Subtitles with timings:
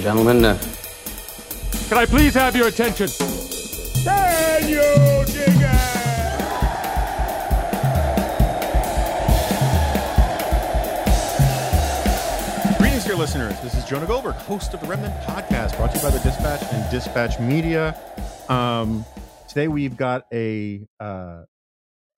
[0.00, 0.44] and gentlemen.
[0.44, 0.58] Uh,
[1.88, 3.08] Can I please have your attention?
[4.02, 5.68] Daniel Digger!
[12.78, 13.60] Greetings, dear listeners.
[13.60, 16.62] This is Jonah Goldberg, host of the Remnant Podcast, brought to you by the Dispatch
[16.72, 17.98] and Dispatch Media.
[18.48, 19.04] Um,
[19.48, 21.42] today we've got a uh,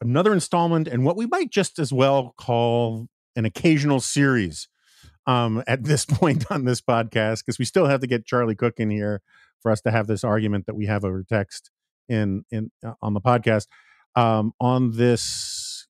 [0.00, 4.68] another installment, and what we might just as well call an occasional series
[5.26, 8.74] um, at this point on this podcast, because we still have to get Charlie Cook
[8.78, 9.20] in here
[9.60, 11.70] for us to have this argument that we have over text
[12.08, 13.66] in in uh, on the podcast.
[14.14, 15.86] Um, on this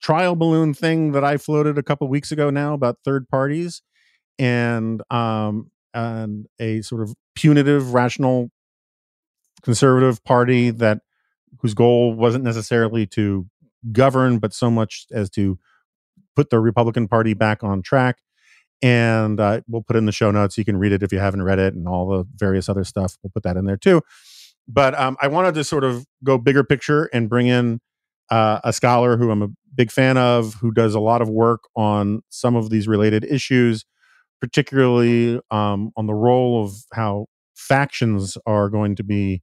[0.00, 3.82] trial balloon thing that I floated a couple weeks ago now about third parties
[4.38, 8.50] and um and a sort of punitive rational
[9.62, 11.00] conservative party that
[11.60, 13.46] whose goal wasn't necessarily to
[13.92, 15.58] govern but so much as to
[16.36, 18.18] put the republican party back on track
[18.82, 20.56] and uh, we'll put in the show notes.
[20.56, 23.16] You can read it if you haven't read it and all the various other stuff.
[23.22, 24.02] We'll put that in there too.
[24.70, 27.80] But um, i wanted to sort of go bigger picture and bring in
[28.30, 31.62] uh, a scholar who i'm a big fan of who does a lot of work
[31.74, 33.86] on some of these related issues
[34.40, 39.42] particularly um, on the role of how factions are going to be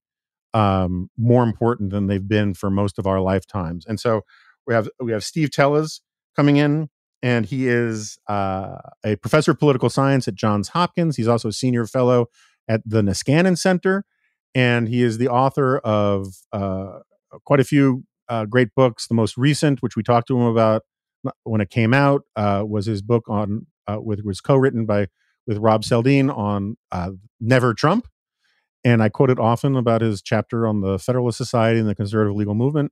[0.53, 3.85] um, more important than they've been for most of our lifetimes.
[3.85, 4.21] And so
[4.65, 5.99] we have we have Steve Teles
[6.35, 6.89] coming in,
[7.25, 11.17] and he is uh, a professor of political science at Johns Hopkins.
[11.17, 12.27] He's also a senior fellow
[12.67, 14.05] at the Niskanen Center,
[14.53, 16.99] and he is the author of uh,
[17.43, 19.07] quite a few uh, great books.
[19.07, 20.83] The most recent, which we talked to him about
[21.45, 25.07] when it came out, uh, was his book on uh, with was co-written by
[25.47, 28.07] with Rob Saldin on uh, Never Trump,
[28.83, 32.35] and I quote it often about his chapter on the Federalist Society and the conservative
[32.35, 32.91] legal movement.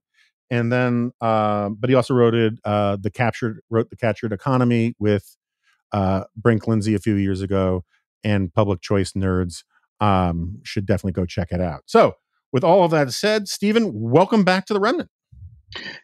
[0.50, 4.94] And then, uh, but he also wrote it uh, the captured wrote the captured economy
[4.98, 5.36] with
[5.92, 7.84] uh, Brink Lindsey a few years ago,
[8.22, 9.64] and Public Choice Nerds
[10.00, 11.82] um, should definitely go check it out.
[11.86, 12.14] So,
[12.52, 15.10] with all of that said, Stephen, welcome back to the Remnant.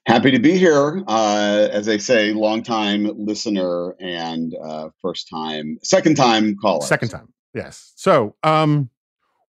[0.06, 1.05] Happy to be here.
[1.06, 6.87] Uh, as I say, long time listener and uh, first time, second time caller.
[6.87, 7.93] Second time, yes.
[7.97, 8.91] So, um,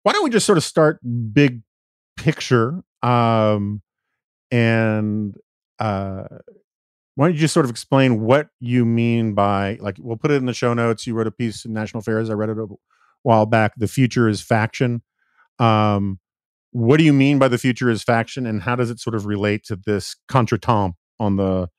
[0.03, 0.99] why don't we just sort of start
[1.33, 1.61] big
[2.17, 3.81] picture, um,
[4.51, 5.35] and
[5.79, 6.23] uh,
[7.15, 9.95] why don't you just sort of explain what you mean by like?
[9.99, 11.07] We'll put it in the show notes.
[11.07, 12.29] You wrote a piece in National Affairs.
[12.29, 12.67] I read it a
[13.23, 13.73] while back.
[13.77, 15.01] The future is faction.
[15.59, 16.19] Um,
[16.71, 19.25] what do you mean by the future is faction and how does it sort of
[19.25, 21.69] relate to this contretemps on the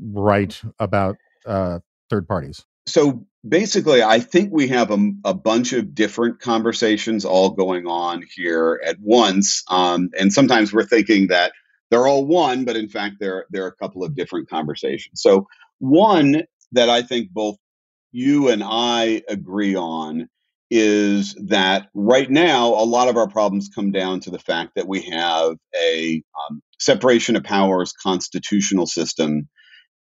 [0.00, 1.16] right about
[1.46, 1.78] uh,
[2.10, 7.50] third parties so basically i think we have a, a, bunch of different conversations all
[7.50, 11.52] going on here at once um, and sometimes we're thinking that
[11.90, 15.20] they're all one but in fact there are a couple of different conversations.
[15.22, 15.46] So
[15.78, 17.56] one that i think both
[18.12, 20.28] you and i agree on
[20.70, 24.86] is that right now a lot of our problems come down to the fact that
[24.86, 29.48] we have a um, separation of powers constitutional system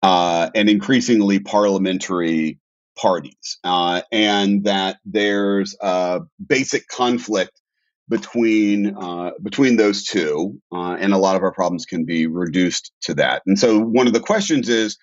[0.04, 2.60] uh, and increasingly parliamentary
[2.98, 7.60] parties, uh, and that there's a basic conflict
[8.10, 12.92] between uh, between those two, uh, and a lot of our problems can be reduced
[13.04, 13.42] to that.
[13.46, 14.98] And so, one of the questions is,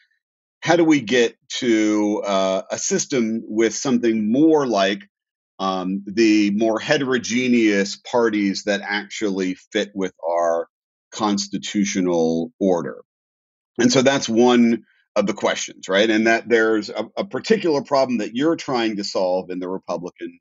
[0.61, 5.03] how do we get to uh, a system with something more like
[5.61, 10.69] um, the more heterogeneous parties that actually fit with our
[11.13, 13.03] constitutional order.
[13.79, 14.85] And so that's one
[15.17, 16.09] of the questions, right?
[16.09, 20.39] And that there's a, a, particular problem that you're trying to solve in the Republican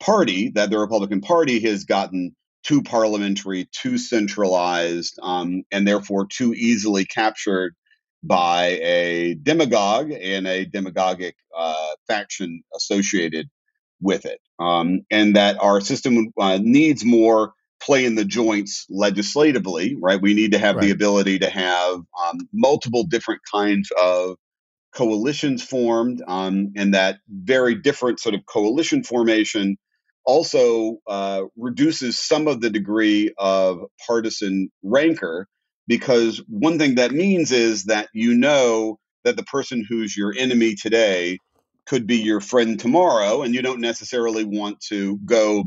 [0.00, 6.52] Party, that the Republican Party has gotten too parliamentary, too centralized, um, and therefore too
[6.54, 7.74] easily captured
[8.22, 13.48] by a demagogue and a demagogic uh, faction associated
[14.00, 17.52] with it, um, and that our system uh, needs more
[17.82, 19.96] play in the joints legislatively.
[20.00, 20.84] Right, we need to have right.
[20.84, 24.36] the ability to have um, multiple different kinds of
[24.94, 29.76] coalitions formed, um, and that very different sort of coalition formation
[30.24, 35.46] also uh, reduces some of the degree of partisan rancor
[35.86, 40.74] because one thing that means is that you know that the person who's your enemy
[40.74, 41.38] today
[41.86, 45.64] could be your friend tomorrow, and you don't necessarily want to go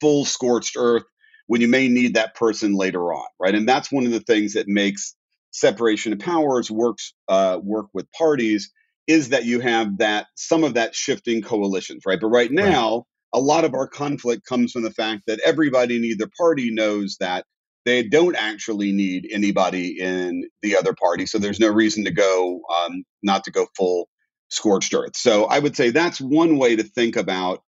[0.00, 1.04] full scorched earth
[1.46, 3.54] when you may need that person later on, right?
[3.54, 5.14] And that's one of the things that makes
[5.50, 8.70] separation of powers works uh, work with parties
[9.06, 12.20] is that you have that some of that shifting coalitions, right?
[12.20, 13.04] But right now.
[13.34, 17.16] A lot of our conflict comes from the fact that everybody in either party knows
[17.20, 17.44] that
[17.84, 22.60] they don't actually need anybody in the other party, so there's no reason to go
[22.74, 24.08] um, not to go full
[24.50, 25.16] scorched earth.
[25.16, 27.62] So I would say that's one way to think about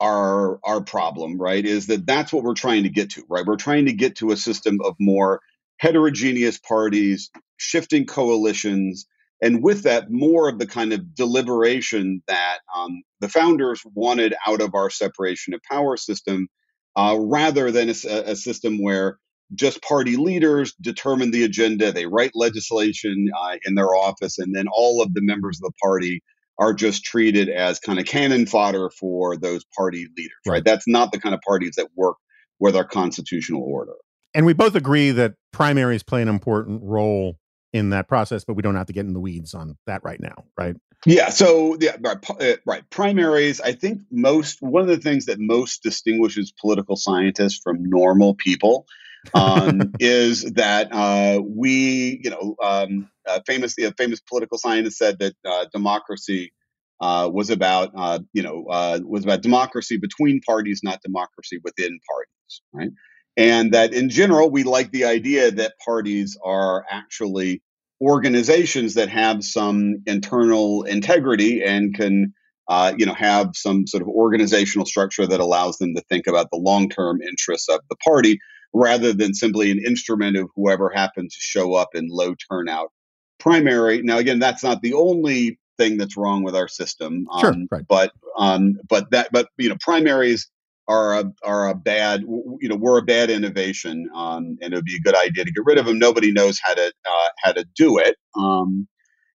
[0.00, 3.46] our our problem, right, is that that's what we're trying to get to, right?
[3.46, 5.40] We're trying to get to a system of more
[5.78, 9.06] heterogeneous parties, shifting coalitions,
[9.42, 14.60] and with that, more of the kind of deliberation that um, the founders wanted out
[14.60, 16.48] of our separation of power system,
[16.96, 17.92] uh, rather than a,
[18.30, 19.18] a, system where
[19.54, 24.66] just party leaders determine the agenda, they write legislation uh, in their office, and then
[24.72, 26.22] all of the members of the party
[26.58, 30.54] are just treated as kind of cannon fodder for those party leaders, right?
[30.54, 30.64] right?
[30.64, 32.16] That's not the kind of parties that work
[32.58, 33.92] with our constitutional order.
[34.34, 37.36] And we both agree that primaries play an important role
[37.72, 40.20] in that process, but we don't have to get in the weeds on that right
[40.20, 40.76] now, right?
[41.04, 41.28] Yeah.
[41.28, 42.88] So, yeah, right, uh, right.
[42.90, 43.60] Primaries.
[43.60, 48.86] I think most one of the things that most distinguishes political scientists from normal people
[49.34, 55.18] um, is that uh, we, you know, um, uh, famous a famous political scientist said
[55.18, 56.52] that uh, democracy
[57.00, 61.98] uh, was about, uh, you know, uh, was about democracy between parties, not democracy within
[62.08, 62.90] parties, right?
[63.36, 67.62] And that in general, we like the idea that parties are actually
[68.00, 72.34] organizations that have some internal integrity and can
[72.68, 76.50] uh, you know have some sort of organizational structure that allows them to think about
[76.50, 78.38] the long-term interests of the party
[78.74, 82.90] rather than simply an instrument of whoever happens to show up in low turnout
[83.38, 87.54] primary now again that's not the only thing that's wrong with our system um, sure,
[87.70, 87.86] right.
[87.88, 90.50] but um, but that but you know primaries
[90.88, 94.84] are a are a bad you know we're a bad innovation um, and it would
[94.84, 97.52] be a good idea to get rid of them nobody knows how to uh, how
[97.52, 98.86] to do it um,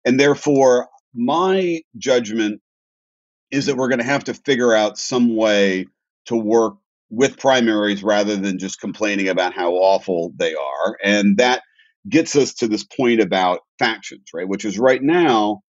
[0.05, 2.61] and therefore my judgment
[3.51, 5.87] is that we're going to have to figure out some way
[6.25, 6.75] to work
[7.09, 11.63] with primaries rather than just complaining about how awful they are and that
[12.07, 15.61] gets us to this point about factions right which is right now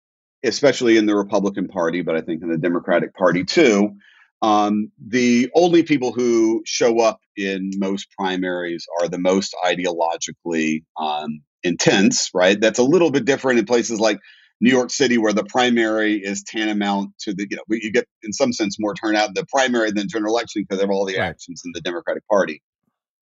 [0.43, 3.95] especially in the republican party but i think in the democratic party too
[4.41, 11.41] um, the only people who show up in most primaries are the most ideologically um,
[11.63, 12.59] intense, right?
[12.59, 14.19] That's a little bit different in places like
[14.61, 18.33] New York City, where the primary is tantamount to the, you know, you get in
[18.33, 21.27] some sense more turnout in the primary than general election because of all the right.
[21.29, 22.61] actions in the Democratic Party.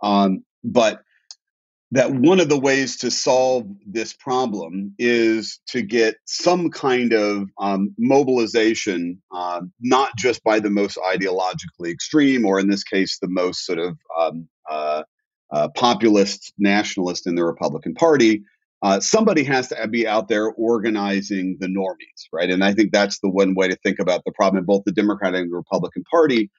[0.02, 1.02] Um, but
[1.92, 7.50] that one of the ways to solve this problem is to get some kind of
[7.60, 13.30] um, mobilization, uh, not just by the most ideologically extreme, or in this case, the
[13.30, 15.04] most sort of um, uh,
[15.52, 18.44] uh, populist nationalist in the Republican Party.
[18.82, 22.50] Uh, somebody has to be out there organizing the normies, right?
[22.50, 24.92] And I think that's the one way to think about the problem in both the
[24.92, 26.52] Democratic and Republican Party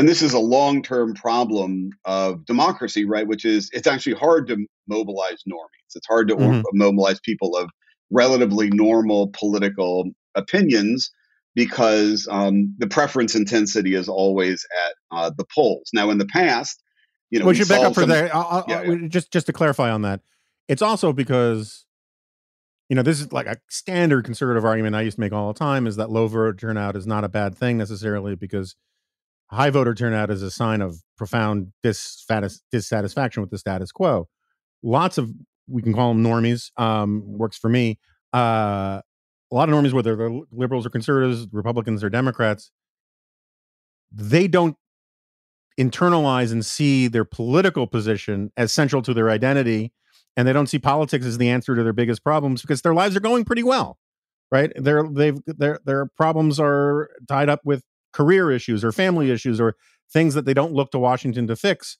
[0.00, 3.28] and this is a long term problem of democracy, right?
[3.28, 4.56] Which is it's actually hard to
[4.88, 5.94] mobilize normies.
[5.94, 6.62] It's hard to mm-hmm.
[6.72, 7.68] mobilize people of
[8.10, 11.10] relatively normal political opinions
[11.54, 15.90] because um, the preference intensity is always at uh, the polls.
[15.92, 16.82] Now, in the past,
[17.28, 18.34] you know, we should back up for some, that.
[18.34, 19.06] I'll, yeah, I'll, yeah.
[19.06, 20.22] Just just to clarify on that,
[20.66, 21.84] it's also because
[22.88, 25.58] you know this is like a standard conservative argument I used to make all the
[25.58, 28.76] time is that low voter turnout is not a bad thing necessarily because
[29.50, 34.28] high voter turnout is a sign of profound dissatisfaction with the status quo.
[34.82, 35.30] Lots of
[35.68, 36.70] we can call them normies.
[36.76, 37.98] Um, works for me.
[38.34, 39.00] Uh,
[39.52, 42.70] a lot of normies, whether they're liberals or conservatives, Republicans or Democrats,
[44.12, 44.76] they don't
[45.78, 49.92] internalize and see their political position as central to their identity,
[50.36, 53.16] and they don't see politics as the answer to their biggest problems because their lives
[53.16, 53.98] are going pretty well,
[54.50, 54.72] right?
[54.76, 59.76] Their they've their their problems are tied up with career issues or family issues or
[60.12, 61.98] things that they don't look to Washington to fix.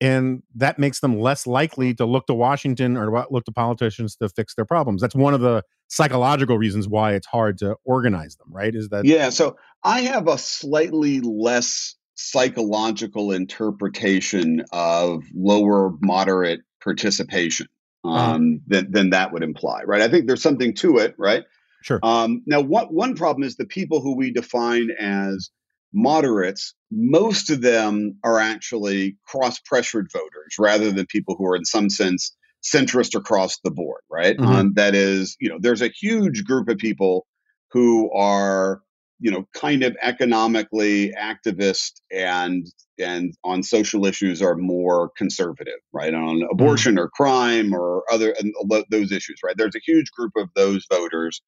[0.00, 4.28] And that makes them less likely to look to Washington or look to politicians to
[4.28, 5.00] fix their problems.
[5.00, 8.74] That's one of the psychological reasons why it's hard to organize them, right?
[8.74, 9.04] Is that.
[9.04, 9.30] Yeah.
[9.30, 17.66] So I have a slightly less psychological interpretation of lower moderate participation
[18.04, 18.34] uh-huh.
[18.34, 20.02] um, than, than that would imply, right?
[20.02, 21.44] I think there's something to it, right?
[21.82, 22.00] Sure.
[22.02, 25.50] Um, now, what, one problem is the people who we define as
[25.92, 31.64] moderates, most of them are actually cross pressured voters rather than people who are, in
[31.64, 34.36] some sense, centrist across the board, right?
[34.36, 34.52] Mm-hmm.
[34.52, 37.26] Um, that is, you know, there's a huge group of people
[37.72, 38.82] who are,
[39.20, 42.66] you know, kind of economically activist and
[42.98, 46.14] and on social issues are more conservative, right?
[46.14, 46.50] On mm-hmm.
[46.50, 48.52] abortion or crime or other and
[48.90, 49.54] those issues, right?
[49.56, 51.40] There's a huge group of those voters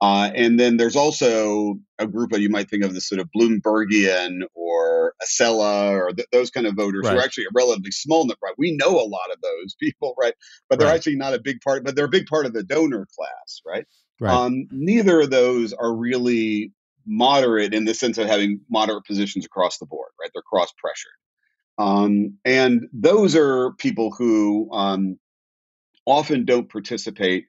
[0.00, 3.28] uh, and then there's also a group that you might think of as sort of
[3.36, 7.12] Bloombergian or Acela or th- those kind of voters right.
[7.12, 8.38] who are actually a relatively small number.
[8.42, 8.54] Right?
[8.56, 10.34] We know a lot of those people, right?
[10.68, 10.94] But they're right.
[10.94, 13.86] actually not a big part, but they're a big part of the donor class, right?
[14.20, 14.32] right.
[14.32, 16.72] Um, neither of those are really
[17.04, 20.30] moderate in the sense of having moderate positions across the board, right?
[20.32, 21.12] They're cross pressured.
[21.78, 25.18] Um, and those are people who um,
[26.04, 27.46] often don't participate,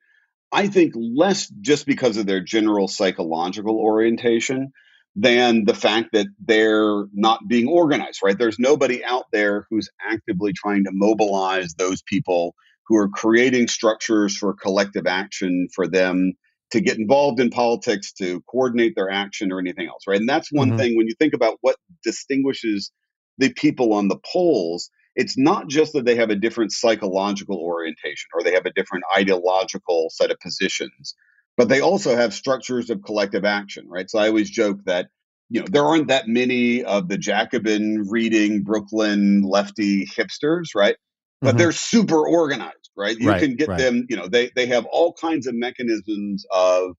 [0.51, 4.71] I think, less just because of their general psychological orientation
[5.15, 8.37] than the fact that they're not being organized, right?
[8.37, 12.55] There's nobody out there who's actively trying to mobilize those people
[12.87, 16.33] who are creating structures for collective action for them
[16.71, 20.19] to get involved in politics, to coordinate their action or anything else, right?
[20.19, 20.77] And that's one mm-hmm.
[20.77, 22.91] thing when you think about what distinguishes
[23.37, 24.89] the people on the polls,
[25.19, 29.03] it's not just that they have a different psychological orientation or they have a different
[29.17, 31.13] ideological set of positions,
[31.57, 34.09] but they also have structures of collective action, right?
[34.09, 35.09] So I always joke that
[35.49, 40.95] you know there aren't that many of the Jacobin reading Brooklyn lefty hipsters, right?
[41.41, 41.57] But mm-hmm.
[41.57, 43.17] they're super organized, right?
[43.19, 43.77] You right, can get right.
[43.77, 46.91] them, you know, they they have all kinds of mechanisms of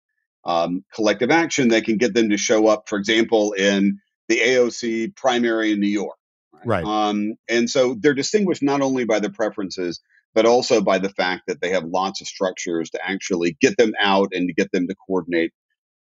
[0.45, 3.99] um, collective action that can get them to show up, for example, in
[4.29, 6.20] the AOC primary in New York.
[6.65, 6.85] Right.
[6.85, 10.01] Um, and so they're distinguished not only by their preferences,
[10.35, 13.93] but also by the fact that they have lots of structures to actually get them
[14.01, 15.53] out and to get them to coordinate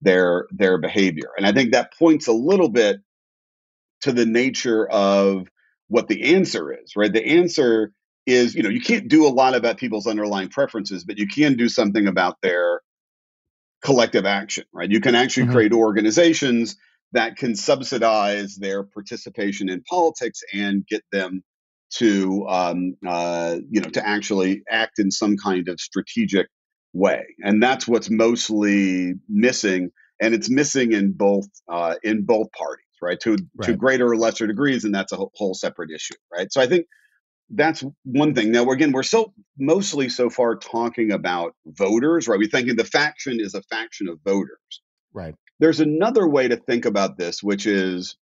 [0.02, 1.30] their their behavior.
[1.36, 3.00] And I think that points a little bit
[4.02, 5.48] to the nature of
[5.88, 7.12] what the answer is, right?
[7.12, 7.92] The answer
[8.26, 11.56] is, you know, you can't do a lot about people's underlying preferences, but you can
[11.56, 12.80] do something about their
[13.82, 14.90] collective action, right?
[14.90, 15.54] You can actually mm-hmm.
[15.54, 16.76] create organizations
[17.12, 21.42] that can subsidize their participation in politics and get them
[21.94, 26.46] to um, uh, you know to actually act in some kind of strategic
[26.92, 27.24] way.
[27.42, 29.90] And that's what's mostly missing
[30.20, 33.18] and it's missing in both uh, in both parties right?
[33.20, 33.66] To right.
[33.66, 36.52] to greater or lesser degrees and that's a whole separate issue right?
[36.52, 36.86] So i think
[37.52, 38.52] that's one thing.
[38.52, 42.38] Now again we're so mostly so far talking about voters right?
[42.38, 44.82] We're thinking the faction is a faction of voters.
[45.12, 48.16] Right there's another way to think about this, which is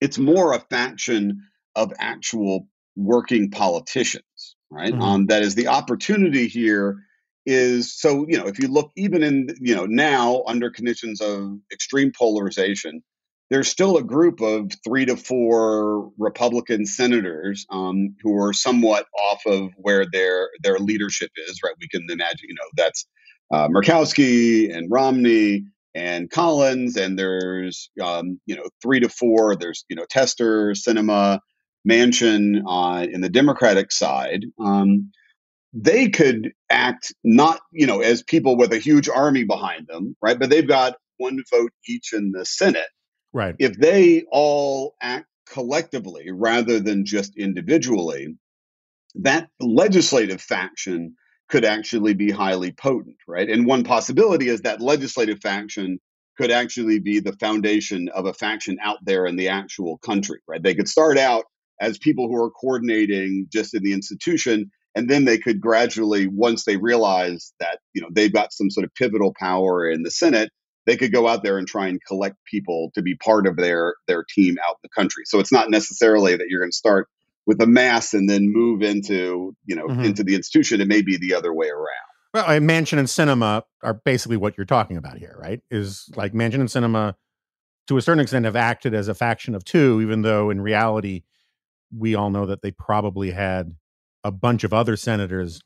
[0.00, 1.42] it's more a faction
[1.74, 4.92] of actual working politicians, right?
[4.92, 5.02] Mm-hmm.
[5.02, 6.98] Um, that is the opportunity here
[7.46, 11.58] is so you know if you look even in you know now under conditions of
[11.70, 13.02] extreme polarization
[13.50, 19.42] there's still a group of three to four republican senators um, who are somewhat off
[19.44, 23.06] of where their their leadership is right we can imagine you know that's
[23.52, 29.56] uh, murkowski and romney and Collins, and there's um, you know three to four.
[29.56, 31.40] There's you know Tester, Sinema,
[31.88, 34.44] Manchin uh, in the Democratic side.
[34.60, 35.10] Um,
[35.72, 40.38] they could act not you know as people with a huge army behind them, right?
[40.38, 42.88] But they've got one vote each in the Senate.
[43.32, 43.54] Right.
[43.58, 48.36] If they all act collectively rather than just individually,
[49.16, 51.16] that legislative faction
[51.54, 53.48] could actually be highly potent, right?
[53.48, 56.00] And one possibility is that legislative faction
[56.36, 60.60] could actually be the foundation of a faction out there in the actual country, right?
[60.60, 61.44] They could start out
[61.80, 66.64] as people who are coordinating just in the institution, and then they could gradually, once
[66.64, 70.50] they realize that you know they've got some sort of pivotal power in the Senate,
[70.86, 73.94] they could go out there and try and collect people to be part of their
[74.08, 75.22] their team out in the country.
[75.26, 77.06] So it's not necessarily that you're going to start
[77.46, 80.04] with a mass and then move into you know mm-hmm.
[80.04, 81.86] into the institution it may be the other way around
[82.32, 86.32] well a Manchin and Sinema are basically what you're talking about here right is like
[86.32, 87.14] Manchin and Sinema
[87.86, 91.22] to a certain extent have acted as a faction of two even though in reality
[91.96, 93.74] we all know that they probably had
[94.22, 95.60] a bunch of other senators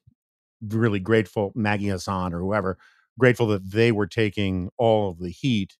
[0.61, 2.77] really grateful maggie hassan or whoever
[3.19, 5.77] grateful that they were taking all of the heat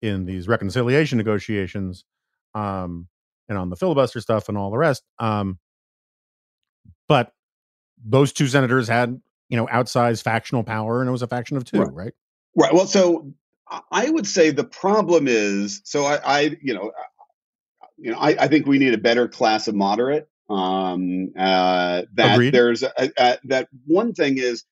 [0.00, 2.04] in these reconciliation negotiations
[2.54, 3.08] um,
[3.48, 5.02] and on the filibuster stuff and all the rest.
[5.18, 5.58] Um,
[7.08, 7.32] but
[8.04, 11.64] those two senators had, you know, outsized factional power, and it was a faction of
[11.64, 11.92] two, right?
[11.92, 12.12] Right.
[12.56, 12.74] right.
[12.74, 13.32] Well, so
[13.90, 16.92] I would say the problem is, so I, I you know,
[17.98, 20.28] you know, I, I, think we need a better class of moderate.
[20.50, 22.52] Um, uh, that Agreed.
[22.52, 24.64] there's a, a, that one thing is,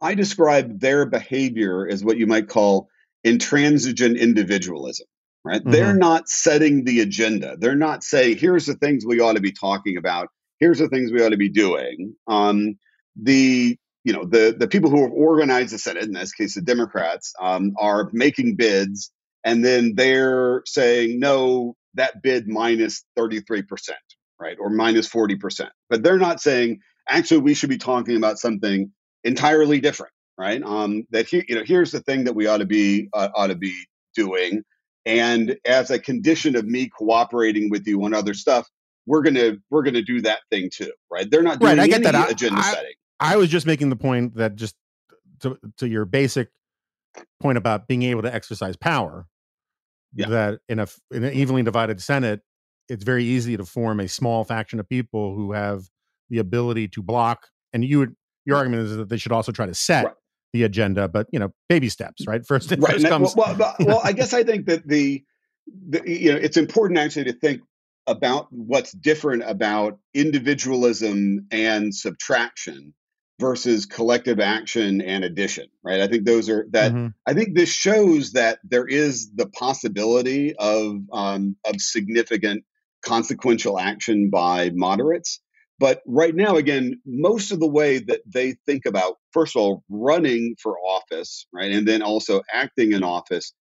[0.00, 2.88] I describe their behavior as what you might call
[3.24, 5.06] intransigent individualism
[5.44, 5.60] right?
[5.60, 5.70] Mm-hmm.
[5.70, 7.56] They're not setting the agenda.
[7.58, 10.28] They're not saying, here's the things we ought to be talking about.
[10.58, 12.14] Here's the things we ought to be doing.
[12.26, 12.78] Um,
[13.20, 16.62] the you know the the people who have organized the Senate, in this case the
[16.62, 19.10] Democrats, um, are making bids,
[19.44, 23.98] and then they're saying no, that bid minus thirty three percent,
[24.38, 25.70] right, or minus forty percent.
[25.88, 28.90] But they're not saying actually we should be talking about something
[29.24, 30.62] entirely different, right?
[30.62, 33.48] Um, that he, you know here's the thing that we ought to be uh, ought
[33.48, 33.74] to be
[34.14, 34.62] doing
[35.06, 38.68] and as a condition of me cooperating with you on other stuff
[39.06, 42.02] we're gonna we're gonna do that thing too right they're not doing right, I get
[42.02, 42.30] that.
[42.30, 44.74] agenda I, setting I was just making the point that just
[45.40, 46.48] to, to your basic
[47.40, 49.26] point about being able to exercise power
[50.14, 50.28] yeah.
[50.28, 52.40] that in a in an evenly divided Senate,
[52.88, 55.84] it's very easy to form a small faction of people who have
[56.28, 57.48] the ability to block.
[57.72, 58.60] And you would your mm.
[58.60, 60.14] argument is that they should also try to set right.
[60.52, 62.44] The agenda, but you know, baby steps, right?
[62.46, 62.94] First, right.
[62.94, 63.34] first comes.
[63.36, 65.24] Well, well, well, I guess I think that the,
[65.88, 67.62] the you know it's important actually to think
[68.06, 72.94] about what's different about individualism and subtraction
[73.38, 77.06] versus collective action and addition right i think those are that mm-hmm.
[77.26, 82.64] i think this shows that there is the possibility of um, of significant
[83.02, 85.40] consequential action by moderates
[85.80, 89.82] but right now again most of the way that they think about first of all
[89.88, 93.52] running for office right and then also acting in office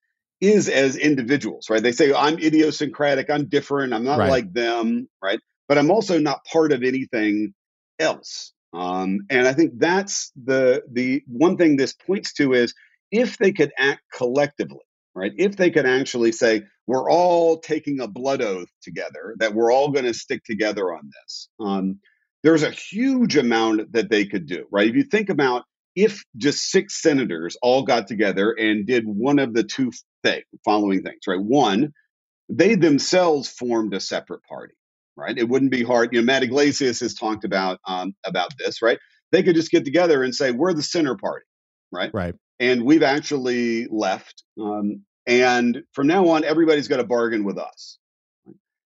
[0.42, 1.84] is as individuals, right?
[1.84, 4.30] They say, I'm idiosyncratic, I'm different, I'm not right.
[4.30, 5.40] like them, right?
[5.68, 7.54] But I'm also not part of anything
[8.00, 8.54] else.
[8.74, 12.74] Um, and I think that's the the one thing this points to is
[13.12, 14.86] if they could act collectively,
[15.20, 15.34] right?
[15.38, 19.92] If they could actually say, we're all taking a blood oath together, that we're all
[19.92, 21.50] going to stick together on this.
[21.60, 22.00] Um,
[22.44, 24.88] there's a huge amount that they could do, right?
[24.88, 25.64] If you think about
[25.96, 29.92] if just six senators all got together and did one of the two
[30.24, 31.42] thing, following things, right?
[31.42, 31.92] One,
[32.48, 34.74] they themselves formed a separate party,
[35.18, 35.38] right?
[35.38, 36.14] It wouldn't be hard.
[36.14, 39.00] You know, Matt Yglesias has talked about um, about this, right?
[39.32, 41.46] They could just get together and say, "We're the center party,"
[41.92, 42.12] right?
[42.14, 42.36] Right.
[42.60, 48.00] And we've actually left, um, and from now on, everybody's got to bargain with us.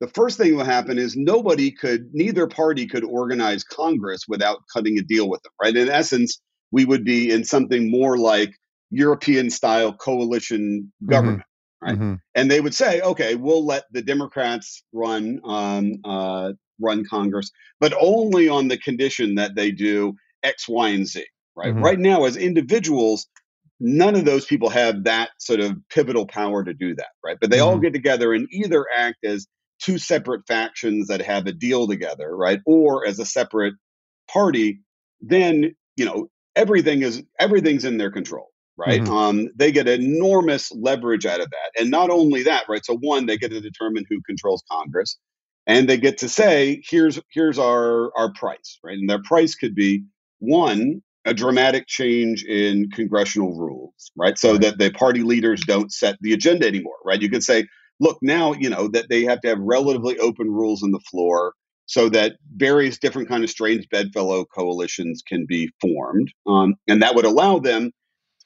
[0.00, 4.98] The first thing will happen is nobody could, neither party could organize Congress without cutting
[4.98, 5.76] a deal with them, right?
[5.76, 6.40] In essence,
[6.72, 8.54] we would be in something more like
[8.90, 11.10] European style coalition mm-hmm.
[11.10, 11.38] government.
[11.40, 11.86] Mm-hmm.
[11.86, 11.94] Right.
[11.94, 12.14] Mm-hmm.
[12.34, 17.92] And they would say, okay, we'll let the Democrats run um, uh, run Congress, but
[18.00, 21.26] only on the condition that they do X, Y, and Z.
[21.56, 21.74] Right.
[21.74, 21.84] Mm-hmm.
[21.84, 23.26] Right now, as individuals,
[23.82, 27.10] none of those people have that sort of pivotal power to do that.
[27.24, 27.36] Right.
[27.40, 27.82] But they all mm-hmm.
[27.82, 29.46] get together and either act as
[29.80, 33.74] two separate factions that have a deal together, right, or as a separate
[34.32, 34.80] party.
[35.20, 39.00] Then you know everything is everything's in their control right?
[39.00, 39.12] Mm-hmm.
[39.12, 41.80] Um, they get enormous leverage out of that.
[41.80, 42.84] And not only that, right?
[42.84, 45.18] So one, they get to determine who controls Congress,
[45.66, 48.98] and they get to say, here's here's our our price, right?
[48.98, 50.04] And their price could be
[50.38, 54.36] one, a dramatic change in congressional rules, right?
[54.38, 57.22] So that the party leaders don't set the agenda anymore, right?
[57.22, 57.66] You could say,
[58.00, 61.54] look, now you know that they have to have relatively open rules on the floor
[61.86, 67.14] so that various different kind of strange bedfellow coalitions can be formed um, and that
[67.14, 67.90] would allow them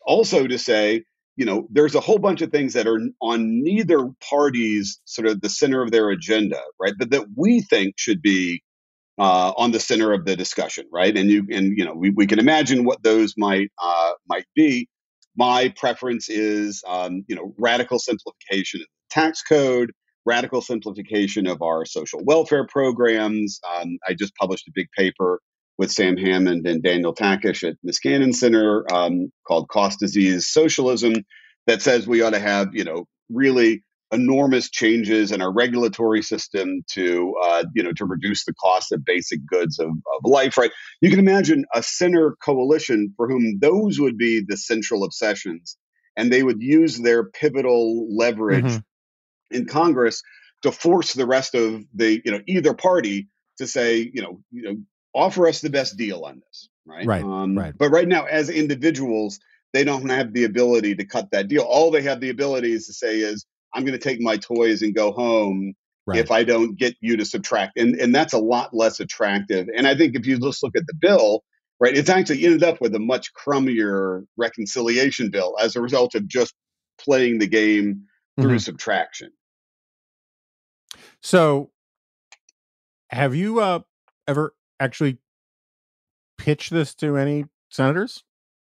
[0.06, 1.04] also to say,
[1.36, 5.40] you know, there's a whole bunch of things that are on neither party's sort of
[5.42, 6.94] the center of their agenda, right?
[6.98, 8.62] But that we think should be
[9.18, 11.16] uh, on the center of the discussion, right?
[11.16, 14.88] And you and you know, we, we can imagine what those might uh, might be.
[15.37, 19.92] My preference is, um, you know, radical simplification of the tax code,
[20.24, 23.61] radical simplification of our social welfare programs.
[23.79, 25.40] Um, I just published a big paper
[25.79, 31.14] with Sam Hammond and Daniel Takish at Niskanen Center um, called Cost Disease Socialism
[31.66, 36.82] that says we ought to have, you know, really enormous changes in our regulatory system
[36.92, 40.70] to, uh, you know, to reduce the cost of basic goods of, of life, right?
[41.00, 45.76] You can imagine a center coalition for whom those would be the central obsessions,
[46.16, 49.56] and they would use their pivotal leverage mm-hmm.
[49.56, 50.22] in Congress
[50.62, 54.62] to force the rest of the, you know, either party to say, you know, you
[54.62, 54.76] know,
[55.14, 57.06] offer us the best deal on this, right?
[57.06, 57.24] Right.
[57.24, 57.74] Um, right.
[57.76, 59.40] But right now, as individuals,
[59.72, 61.62] they don't have the ability to cut that deal.
[61.62, 63.44] All they have the ability is to say is,
[63.76, 65.74] I'm going to take my toys and go home
[66.06, 66.18] right.
[66.18, 67.78] if I don't get you to subtract.
[67.78, 69.68] And, and that's a lot less attractive.
[69.76, 71.44] And I think if you just look at the bill,
[71.78, 76.26] right, it's actually ended up with a much crummier reconciliation bill as a result of
[76.26, 76.54] just
[76.98, 78.04] playing the game
[78.40, 78.58] through mm-hmm.
[78.58, 79.30] subtraction.
[81.22, 81.70] So,
[83.10, 83.80] have you uh,
[84.26, 85.18] ever actually
[86.38, 88.24] pitched this to any senators?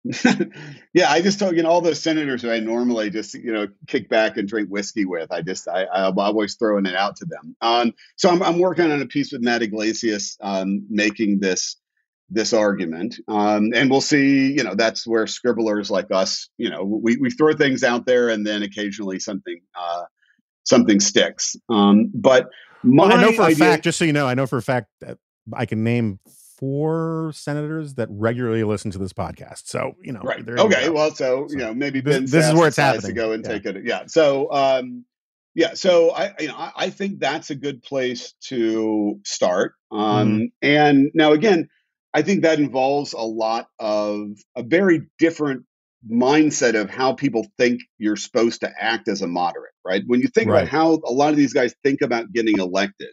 [0.94, 3.68] yeah, I just told you know all those senators who I normally just you know
[3.88, 5.32] kick back and drink whiskey with.
[5.32, 7.56] I just I, I'm always throwing it out to them.
[7.62, 11.78] Um, so I'm, I'm working on a piece with Matt Yglesias, um, making this
[12.32, 14.52] this argument, um, and we'll see.
[14.52, 18.30] You know, that's where scribblers like us, you know, we we throw things out there,
[18.30, 20.04] and then occasionally something uh,
[20.64, 21.56] something sticks.
[21.70, 22.50] Um, but
[22.84, 24.58] my well, I know for idea, a fact, just so you know, I know for
[24.58, 25.20] a fact that
[25.54, 26.20] I can name
[26.62, 29.64] four senators that regularly listen to this podcast.
[29.66, 30.48] So you know, right?
[30.48, 33.08] Okay, well, so, so, you know, maybe this, this is where it's happening.
[33.08, 33.52] To go and yeah.
[33.52, 34.04] take it, yeah.
[34.08, 35.04] So, um,
[35.56, 39.74] yeah, so I, you know, I, I, think that's a good place to start.
[39.92, 40.46] Um, mm-hmm.
[40.62, 41.68] And now, again,
[42.14, 45.66] I think that involves a lot of a very different
[46.10, 50.04] mindset of how people think you're supposed to act as a moderate, right?
[50.06, 50.62] When you think Right.
[50.62, 53.10] about how a lot of these guys think about getting elected,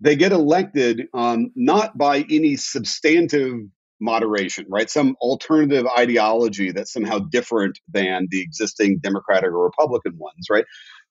[0.00, 3.60] they get elected um, not by any substantive
[4.00, 4.88] moderation, right?
[4.88, 10.64] Some alternative ideology that's somehow different than the existing Democratic or Republican ones, right?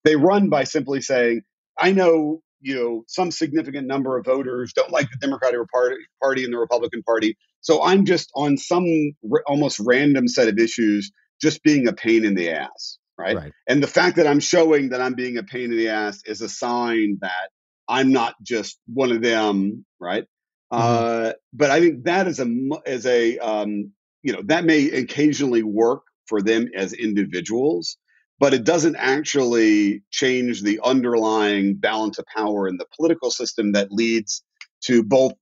[0.04, 1.42] They run by simply saying,
[1.78, 6.44] I know, you know, some significant number of voters don't like the Democratic Party, party
[6.44, 7.38] and the Republican Party.
[7.62, 8.86] So I'm just on some
[9.32, 13.36] r- almost random set of issues, just being a pain in the ass, right?
[13.38, 13.54] Right.
[13.68, 16.42] And the fact that I'm showing that I'm being a pain in the ass is
[16.42, 17.50] a sign that
[17.90, 20.26] I'm not just one of them, right?
[20.72, 22.48] Uh, but I think that is a
[22.86, 27.98] as a um, you know that may occasionally work for them as individuals,
[28.40, 33.92] but it doesn't actually change the underlying balance of power in the political system that
[33.92, 34.44] leads
[34.84, 35.34] to both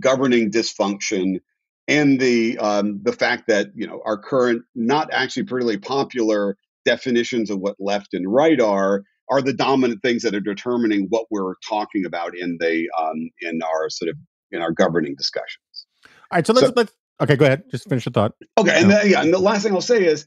[0.00, 1.40] governing dysfunction
[1.86, 7.50] and the um, the fact that you know our current not actually particularly popular definitions
[7.50, 11.54] of what left and right are are the dominant things that are determining what we're
[11.68, 14.16] talking about in the um, in our sort of
[14.50, 15.86] in our governing discussions.
[16.04, 16.46] All right.
[16.46, 16.92] So let's So- let's.
[17.20, 17.64] Okay, go ahead.
[17.70, 18.32] Just finish the thought.
[18.58, 20.26] Okay, and then, yeah, and the last thing I'll say is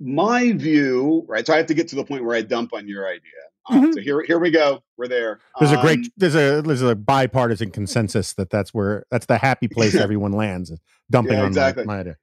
[0.00, 1.46] my view, right?
[1.46, 3.20] So I have to get to the point where I dump on your idea.
[3.68, 3.94] Uh, Mhm.
[3.94, 4.82] so here, here we go.
[4.96, 5.40] We're there.
[5.58, 9.38] There's a great Um, there's a there's a bipartisan consensus that that's where that's the
[9.38, 10.72] happy place everyone lands
[11.10, 11.84] dumping Yeah, on exactly.
[11.84, 12.16] my, my idea.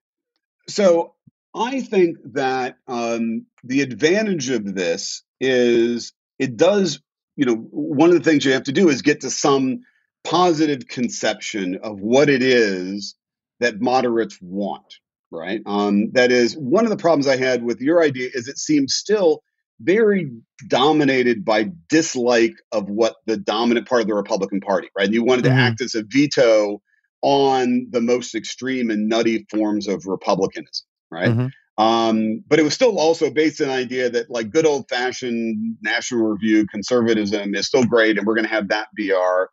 [0.67, 1.15] so
[1.53, 7.01] I think that um, the advantage of this is it does,
[7.35, 9.81] you know, one of the things you have to do is get to some
[10.23, 13.15] positive conception of what it is
[13.59, 14.95] that moderates want,
[15.31, 15.61] right?
[15.65, 18.93] Um, that is one of the problems I had with your idea is it seems
[18.93, 19.41] still
[19.79, 20.31] very
[20.67, 25.05] dominated by dislike of what the dominant part of the Republican Party, right?
[25.05, 25.57] And you wanted to Mhm.
[25.57, 26.81] act as a veto
[27.23, 31.29] on the most extreme and nutty forms of republicanism, right?
[31.29, 31.51] Mhm.
[31.77, 35.77] Um, but it was still also based on the idea that like good old fashioned
[35.81, 39.49] national review conservatism is still great, and we're going to have that be our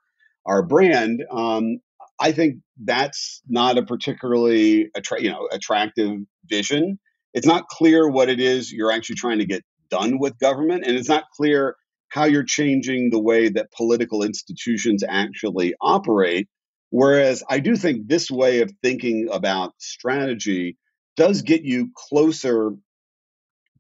[0.47, 1.25] our brand.
[1.31, 1.79] Um,
[2.21, 6.99] I think that's not a particularly attra- you know attractive vision.
[7.35, 10.97] It's not clear what it is you're actually trying to get done with government, and
[10.97, 11.77] it's not clear
[12.09, 16.49] how you're changing the way that political institutions actually operate.
[16.91, 20.77] Whereas I do think this way of thinking about strategy
[21.19, 22.71] does get you closer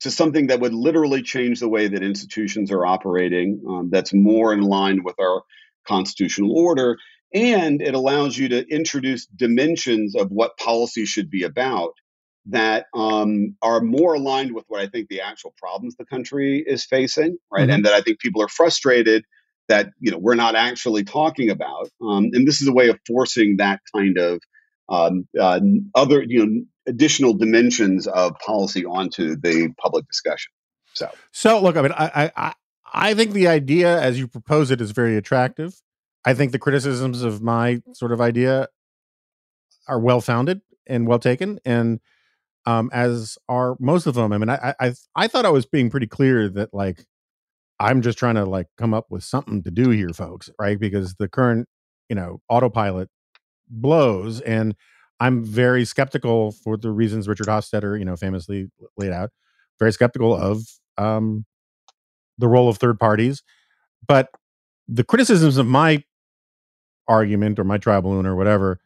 [0.01, 4.53] to something that would literally change the way that institutions are operating, um, that's more
[4.53, 5.42] in line with our
[5.87, 6.98] constitutional order.
[7.33, 11.92] And it allows you to introduce dimensions of what policy should be about
[12.46, 16.85] that um, are more aligned with what I think the actual problems the country is
[16.85, 17.68] facing, right?
[17.68, 17.74] Mhm.
[17.74, 19.24] And that I think people are frustrated
[19.68, 21.90] that you know we're not actually talking about.
[22.03, 24.40] Um, and this is a way of forcing that kind of
[24.88, 25.61] um, uh,
[25.94, 30.51] other you know additional dimensions of policy onto the public discussion.
[30.94, 32.55] So So look, I mean, I, I
[32.92, 35.81] I think the idea as you propose it is very attractive.
[36.24, 38.68] I think the criticisms of my sort of idea
[39.87, 42.01] are well founded and well taken, and
[42.66, 44.33] um, as are most of them.
[44.33, 47.05] I mean, I, I I thought I was being pretty clear that like
[47.79, 50.79] I'm just trying to like come up with something to do here, folks, right?
[50.79, 51.68] Because the current
[52.09, 53.09] you know autopilot
[53.68, 54.74] blows, and
[55.20, 59.31] I'm very skeptical for the reasons Richard Hofstadter, you know, famously laid out.
[59.78, 60.62] Very skeptical of
[60.96, 61.44] um,
[62.38, 63.42] the role of third parties,
[64.07, 64.28] but
[64.88, 66.02] the criticisms of my
[67.07, 68.81] argument or my trial balloon or whatever,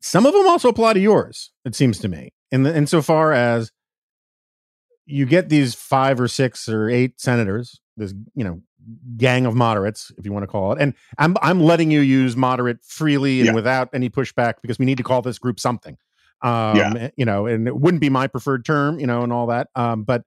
[0.00, 1.50] some of them also apply to yours.
[1.64, 3.72] It seems to me, in the, insofar as
[5.06, 8.62] you get these five or six or eight senators, this you know
[9.16, 12.36] gang of moderates, if you want to call it, and I'm I'm letting you use
[12.36, 13.54] moderate freely and Yeah.
[13.54, 15.96] without any pushback because we need to call this group something.
[16.42, 17.10] Um, Yeah.
[17.16, 19.68] you know, and it wouldn't be my preferred term, you know, and all that.
[19.74, 20.22] Um, but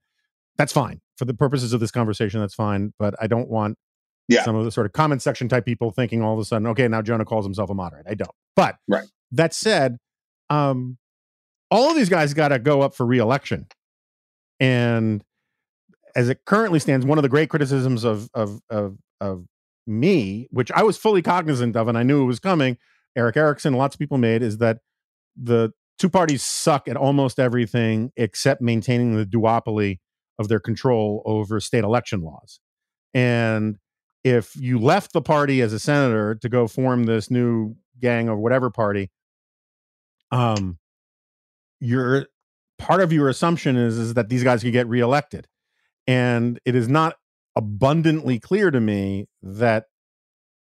[0.58, 2.40] that's fine for the purposes of this conversation.
[2.40, 2.94] That's fine.
[3.00, 3.78] But I don't want
[4.28, 4.44] Yeah.
[4.44, 6.88] some of the sort of comment section type people thinking all of a sudden, okay,
[6.88, 8.06] now Jonah calls himself a moderate.
[8.08, 8.32] I don't.
[8.56, 9.08] But Right.
[9.32, 9.98] that said,
[10.52, 10.98] um,
[11.72, 13.66] all of these guys got to go up for reelection,
[14.60, 15.24] and
[16.16, 19.46] as it currently stands, one of the great criticisms of of of of
[19.86, 22.78] me, which I was fully cognizant of, and I knew it was coming.
[23.16, 24.80] Erick Erickson, lots of people made, is that
[25.36, 30.00] the two parties suck at almost everything except maintaining the duopoly
[30.40, 32.60] of their control over state election laws.
[33.14, 33.78] And
[34.24, 38.38] if you left the party as a senator to go form this new gang or
[38.38, 39.12] whatever party,
[40.32, 40.80] um,
[41.80, 42.28] your
[42.80, 45.48] part of your assumption is is that these guys could get reelected,
[46.08, 47.16] and it is not
[47.56, 49.86] abundantly clear to me that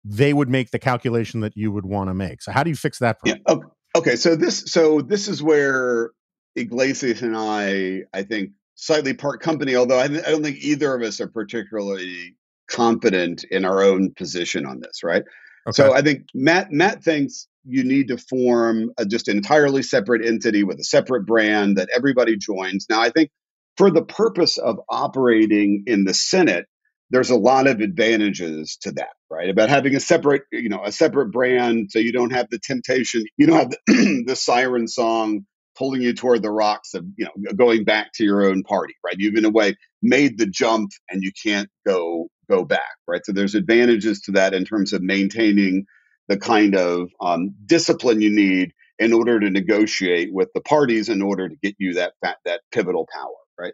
[0.05, 2.42] they would make the calculation that you would want to make.
[2.42, 3.42] So how do you fix that problem?
[3.49, 3.66] okay.
[3.97, 4.16] okay.
[4.16, 6.11] So this so this is where
[6.57, 9.77] Yglesias and I, I think, slightly part company.
[9.77, 12.37] Although I, I don't think either of us are particularly
[12.68, 15.23] confident in our own position on this, right?
[15.68, 15.75] Okay.
[15.75, 20.27] So I think Matt Matt thinks you need to form a, just an entirely separate
[20.27, 22.87] entity with a separate brand that everybody joins.
[22.90, 23.31] Now, I think
[23.76, 26.66] for the purpose of operating in the Senate,
[27.11, 29.50] there's a lot of advantages to that, right?
[29.50, 33.24] About having a separate, you know, a separate brand, so you don't have the temptation,
[33.37, 37.52] you don't have the, the siren song pulling you toward the rocks of, you know,
[37.56, 39.16] going back to your own party, right?
[39.18, 43.24] You've in a way made the jump and you can't go go back, right?
[43.24, 45.87] So there's advantages to that in terms of maintaining
[46.28, 51.22] the kind of um, discipline you need in order to negotiate with the parties in
[51.22, 53.72] order to get you that that, that pivotal power, right?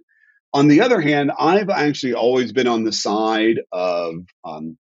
[0.54, 4.14] On the other hand, I've actually always been on the side of
[4.44, 4.78] um,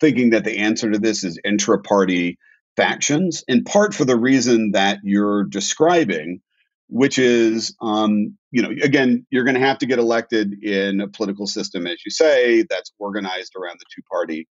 [0.00, 2.38] thinking that the answer to this is intra-party
[2.76, 6.40] factions, in part for the reason that you're describing,
[6.88, 11.08] which is, um, you know, again, you're going to have to get elected in a
[11.08, 14.48] political system, as you say, that's organized around the two-party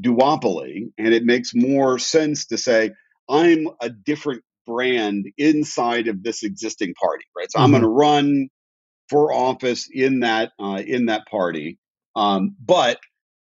[0.00, 2.90] duopoly, and it makes more sense to say
[3.28, 7.50] I'm a different brand inside of this existing party, right?
[7.50, 7.64] So mm-hmm.
[7.64, 8.48] I'm going to run
[9.08, 11.78] for office in that uh, in that party,
[12.14, 12.98] um, but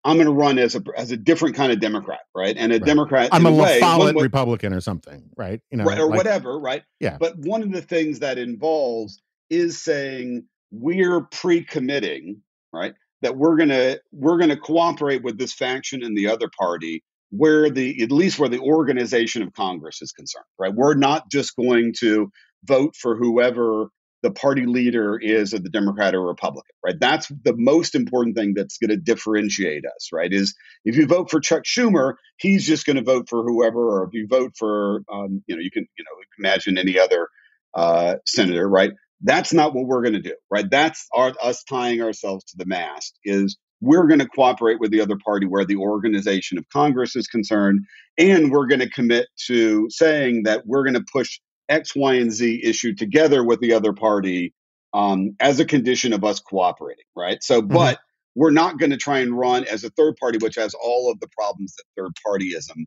[0.03, 2.55] I'm going to run as a as a different kind of Democrat, right?
[2.57, 2.86] And a right.
[2.86, 3.29] Democrat.
[3.33, 5.62] I'm a, way, LaFollette Republican or something, right?
[5.69, 6.83] You know, right, or like, whatever, right?
[6.99, 7.17] Yeah.
[7.19, 12.93] But one of the things that involves is saying we're pre-committing, right?
[13.21, 18.01] That we're gonna we're gonna cooperate with this faction and the other party where the
[18.01, 20.73] at least where the organization of Congress is concerned, right?
[20.73, 22.31] We're not just going to
[22.63, 23.89] vote for whoever
[24.28, 27.00] the party leader is the Democrat or Republican, right?
[27.00, 30.34] That's the most important thing that's going to differentiate us, right?
[30.34, 34.04] Is if you vote for Chuck Schumer, he's just going to vote for whoever, or
[34.04, 37.30] if you vote for, um, you know, you can, you know, imagine any other
[37.74, 38.92] uh, senator, right?
[39.22, 40.70] That's not what we're going to do, right?
[40.70, 43.18] That's our, us tying ourselves to the mast.
[43.24, 47.28] Is we're going to cooperate with the other party where the organization of Congress is
[47.28, 47.86] concerned,
[48.18, 52.32] and we're going to commit to saying that we're going to push X, Y, and
[52.32, 54.53] Z issue together with the other party
[54.93, 57.43] um, as a condition of us cooperating, right?
[57.43, 57.73] So, mm-hmm.
[57.73, 57.99] but
[58.36, 61.19] we're not going to try and run as a third party, which has all of
[61.19, 62.86] the problems that third partyism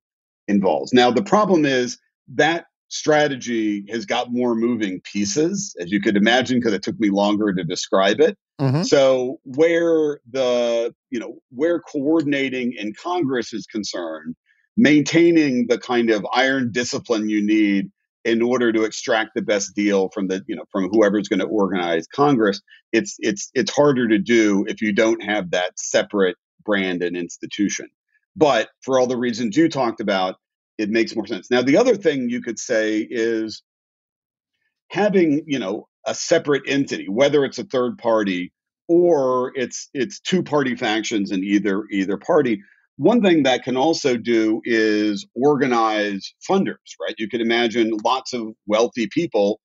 [0.49, 0.93] involves.
[0.93, 1.99] Now, the problem is
[2.35, 7.11] that strategy has got more moving pieces, as you could imagine, because it took me
[7.11, 8.37] longer to describe it.
[8.61, 8.83] Mm-hmm.
[8.83, 14.37] So, where the you know where coordinating in Congress is concerned,
[14.77, 17.91] maintaining the kind of iron discipline you need
[18.25, 21.47] in order to extract the best deal from the you know from whoever's going to
[21.47, 22.61] organize congress
[22.93, 27.89] it's it's it's harder to do if you don't have that separate brand and institution.
[28.37, 30.37] But for all the reasons you talked about
[30.79, 31.51] it makes more sense.
[31.51, 33.63] Now the other thing you could say is
[34.89, 38.53] having you know a separate entity whether it's a third party
[38.89, 42.63] or it's it's two party factions in either either party
[43.01, 47.15] one thing that can also do is organize funders, right?
[47.17, 49.59] You can imagine lots of wealthy people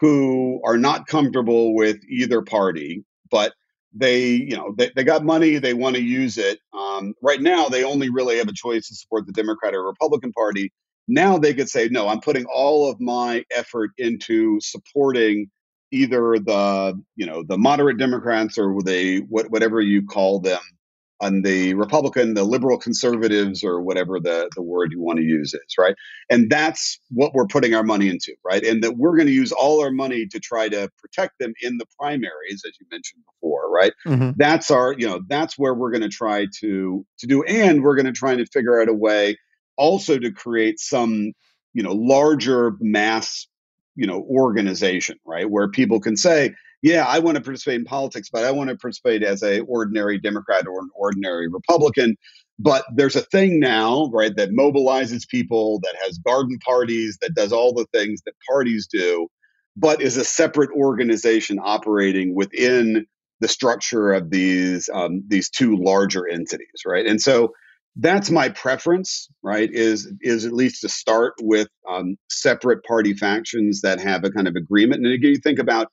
[0.00, 3.52] who are not comfortable with either party, but
[3.92, 6.60] they, you know, they, they got money, they want to use it.
[6.72, 10.32] Um, right now, they only really have a choice to support the Democrat or Republican
[10.32, 10.72] Party.
[11.08, 15.50] Now they could say, no, I'm putting all of my effort into supporting
[15.90, 20.60] either the, you know, the moderate Democrats or the what, whatever you call them
[21.20, 25.52] on the Republican, the liberal conservatives, or whatever the, the word you want to use
[25.52, 25.94] is, right?
[26.30, 28.64] And that's what we're putting our money into, right?
[28.64, 31.78] And that we're going to use all our money to try to protect them in
[31.78, 33.92] the primaries, as you mentioned before, right?
[34.06, 34.30] Mm-hmm.
[34.36, 37.96] That's our, you know, that's where we're going to try to to do, and we're
[37.96, 39.36] going to try to figure out a way
[39.76, 41.32] also to create some,
[41.74, 43.48] you know, larger mass,
[43.96, 48.28] you know, organization, right, where people can say, yeah, I want to participate in politics,
[48.32, 52.16] but I want to participate as a ordinary Democrat or an ordinary Republican.
[52.58, 57.52] But there's a thing now, right, that mobilizes people, that has garden parties, that does
[57.52, 59.28] all the things that parties do,
[59.76, 63.06] but is a separate organization operating within
[63.40, 67.06] the structure of these um, these two larger entities, right?
[67.06, 67.52] And so
[67.96, 69.70] that's my preference, right?
[69.72, 74.48] Is is at least to start with um, separate party factions that have a kind
[74.48, 75.04] of agreement.
[75.04, 75.88] And again, you think about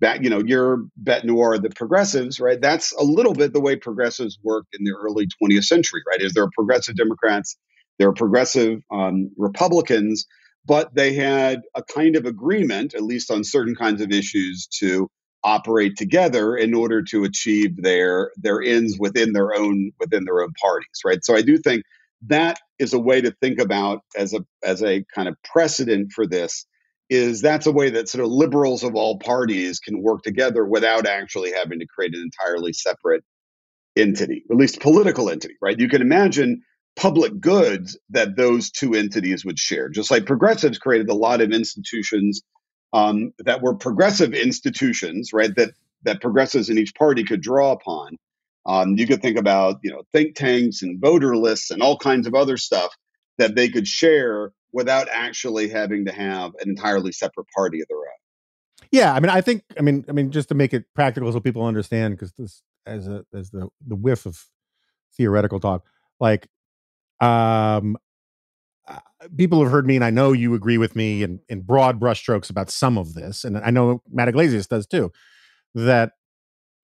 [0.00, 3.76] that you know your bête noire the progressives right that's a little bit the way
[3.76, 6.20] progressives worked in the early 20th century right?
[6.20, 7.56] Is there are progressive democrats
[7.98, 10.26] there are progressive um, republicans
[10.66, 15.08] but they had a kind of agreement at least on certain kinds of issues to
[15.44, 20.52] operate together in order to achieve their their ends within their own within their own
[20.60, 21.24] parties right?
[21.24, 21.82] So i do think
[22.26, 26.26] that is a way to think about as a as a kind of precedent for
[26.26, 26.66] this
[27.10, 31.06] is that's a way that sort of liberals of all parties can work together without
[31.06, 33.24] actually having to create an entirely separate
[33.96, 35.78] entity, at least political entity, right?
[35.78, 36.62] You can imagine
[36.96, 41.52] public goods that those two entities would share, just like progressives created a lot of
[41.52, 42.42] institutions
[42.92, 45.54] um, that were progressive institutions, right?
[45.56, 45.70] That
[46.04, 48.16] that progressives in each party could draw upon.
[48.66, 52.26] Um, you could think about, you know, think tanks and voter lists and all kinds
[52.26, 52.94] of other stuff
[53.38, 57.98] that they could share without actually having to have an entirely separate party of their
[57.98, 58.04] own.
[58.90, 61.40] Yeah, I mean, I think, I mean, I mean, just to make it practical so
[61.40, 64.44] people understand, because this as a as the the whiff of
[65.16, 65.84] theoretical talk,
[66.20, 66.48] like,
[67.20, 67.96] um,
[68.86, 69.00] uh,
[69.36, 72.48] people have heard me, and I know you agree with me in in broad brushstrokes
[72.50, 75.12] about some of this, and I know Matt Yglesias does too,
[75.74, 76.12] that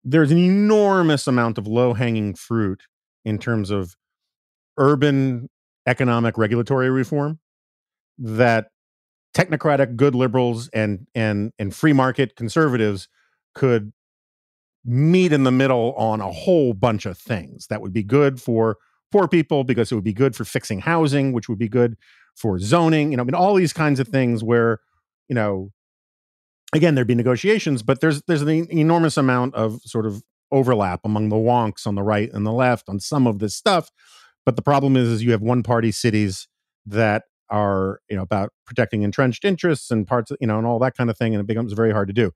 [0.03, 2.83] there's an enormous amount of low hanging fruit
[3.23, 3.95] in terms of
[4.77, 5.49] urban
[5.85, 7.39] economic regulatory reform
[8.17, 8.67] that
[9.35, 13.07] technocratic good liberals and and and free market conservatives
[13.55, 13.91] could
[14.85, 18.77] meet in the middle on a whole bunch of things that would be good for
[19.11, 21.95] poor people because it would be good for fixing housing which would be good
[22.35, 24.79] for zoning you know i mean all these kinds of things where
[25.29, 25.71] you know
[26.73, 31.29] again there'd be negotiations but there's there's an enormous amount of sort of overlap among
[31.29, 33.89] the wonks on the right and the left on some of this stuff
[34.45, 36.47] but the problem is, is you have one party cities
[36.85, 40.95] that are you know about protecting entrenched interests and parts you know and all that
[40.97, 42.31] kind of thing and it becomes very hard to do.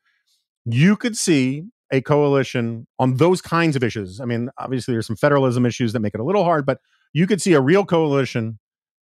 [0.65, 4.19] You could see a coalition on those kinds of issues.
[4.19, 6.79] I mean obviously there's some federalism issues that make it a little hard but
[7.13, 8.59] you could see a real coalition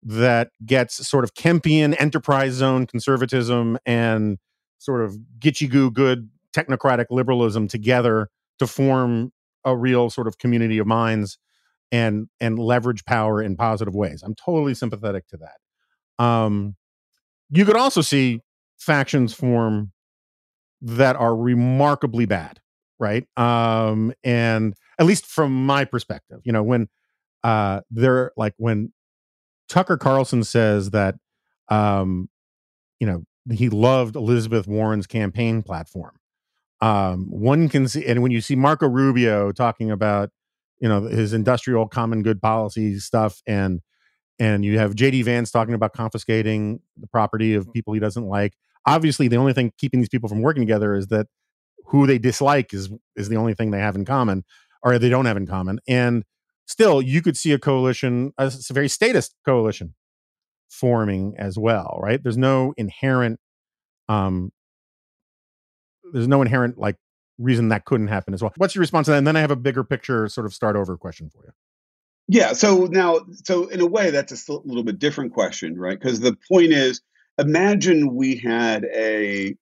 [0.03, 4.39] that gets sort of kempian enterprise zone conservatism and
[4.79, 9.33] sort of gitchy goo good technocratic liberalism together to form
[9.65, 11.39] a real sort of community of minds
[11.91, 15.57] and and leverage power in positive ways i'm totally sympathetic to that
[16.19, 16.77] um,
[17.51, 18.43] you could also see
[18.79, 19.93] factions form
[20.81, 22.61] that are remarkably bad,
[22.99, 23.27] right?
[23.37, 26.89] Um, and at least from my perspective, you know, when
[27.45, 28.93] uh, they're like when
[29.69, 31.17] Tucker Carlson says that,
[31.69, 32.29] um,
[33.01, 36.17] you know, he loved Elizabeth Warren's campaign platform.
[36.81, 40.31] Um, one can see, and when you see Marco Rubio talking about,
[40.81, 43.81] you know, his industrial common good policy stuff and
[44.39, 48.55] and you have JD Vance talking about confiscating the property of people he doesn't like.
[48.87, 51.27] Obviously, the only thing keeping these people from working together is that
[51.87, 54.45] who they dislike is is the only thing they have in common,
[54.83, 55.81] or they don't have in common.
[55.89, 56.25] And
[56.67, 59.95] still, you could see a coalition, a, a very statist coalition,
[60.69, 61.99] forming as well.
[62.01, 62.23] Right?
[62.23, 63.41] There's no inherent,
[64.09, 64.53] um,
[66.13, 66.97] there's no inherent like
[67.39, 68.53] reason that couldn't happen as well.
[68.57, 69.19] What's your response to that?
[69.19, 71.53] And then I have a bigger picture, sort of start over question for you.
[72.29, 72.53] Yeah.
[72.53, 75.99] So now, so in a way, that's a little bit different question, right?
[75.99, 77.01] Because the point is,
[77.39, 79.55] imagine we had a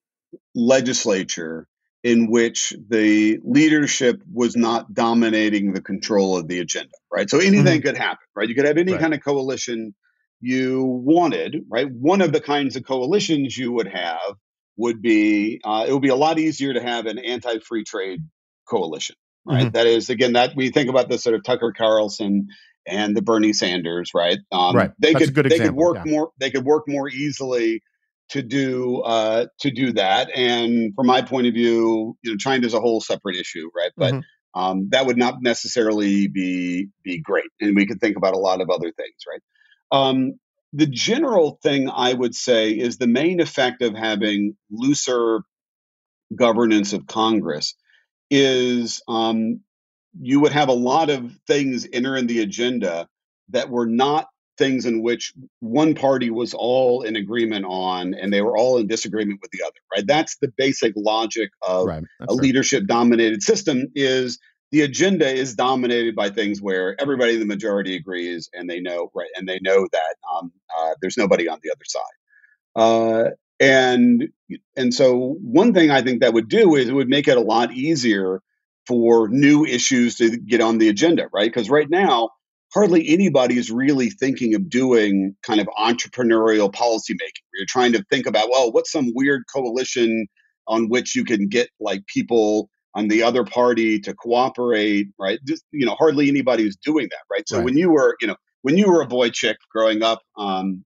[0.55, 1.69] legislature
[2.03, 7.29] in which the leadership was not dominating the control of the agenda, right?
[7.29, 7.87] So anything mm-hmm.
[7.87, 8.49] could happen, right?
[8.49, 9.01] You could have any right.
[9.01, 9.95] kind of coalition
[10.41, 11.91] you wanted, right?
[11.91, 14.37] One of the kinds of coalitions you would have
[14.77, 18.21] would be uh, it would be a lot easier to have an anti-free trade
[18.69, 19.63] coalition, right?
[19.63, 19.71] Mm-hmm.
[19.71, 22.49] That is, again, that we think about the sort of Tucker Carlson
[22.87, 24.39] and the Bernie Sanders, right?
[24.53, 24.91] Um, right.
[24.99, 26.13] They That's could they example, could work yeah.
[26.13, 26.31] more.
[26.39, 27.83] They could work more easily
[28.31, 30.31] to do uh, to do that.
[30.35, 33.93] And from my point of view, you know, China is a whole separate issue, right?
[33.97, 34.61] But mm-hmm.
[34.61, 37.51] um, that would not necessarily be be great.
[37.61, 39.41] And we could think about a lot of other things, right?
[39.93, 40.39] Um,
[40.73, 45.43] the general thing I would say is the main effect of having looser
[46.35, 47.75] governance of Congress
[48.31, 49.61] is um,
[50.21, 53.09] you would have a lot of things enter in the agenda
[53.51, 54.27] that were not
[54.59, 58.87] things in which one party was all in agreement on and they were all in
[58.87, 62.05] disagreement with the other right that's the basic logic of right.
[62.27, 64.39] a leadership dominated system is
[64.73, 69.11] the agenda is dominated by things where everybody in the majority agrees and they know
[69.15, 72.03] right and they know that um, uh, there's nobody on the other side
[72.77, 74.29] uh, and
[74.77, 77.41] and so one thing I think that would do is it would make it a
[77.41, 78.41] lot easier
[78.87, 81.53] for new issues to get on the agenda, right?
[81.53, 82.31] Because right now,
[82.73, 87.43] hardly anybody is really thinking of doing kind of entrepreneurial policymaking.
[87.55, 90.27] You're trying to think about, well, what's some weird coalition
[90.69, 95.39] on which you can get like people on the other party to cooperate, right?
[95.47, 97.47] Just, you know, hardly anybody is doing that, right?
[97.47, 97.65] So right.
[97.67, 100.83] when you were, you know, when you were a boychik growing up, um,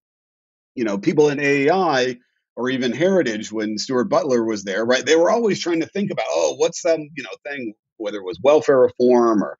[0.74, 2.18] you know, people in AEI
[2.56, 5.06] or even Heritage when Stuart Butler was there, right?
[5.06, 8.24] They were always trying to think about, oh, what's some, you know, thing, whether it
[8.24, 9.56] was welfare reform or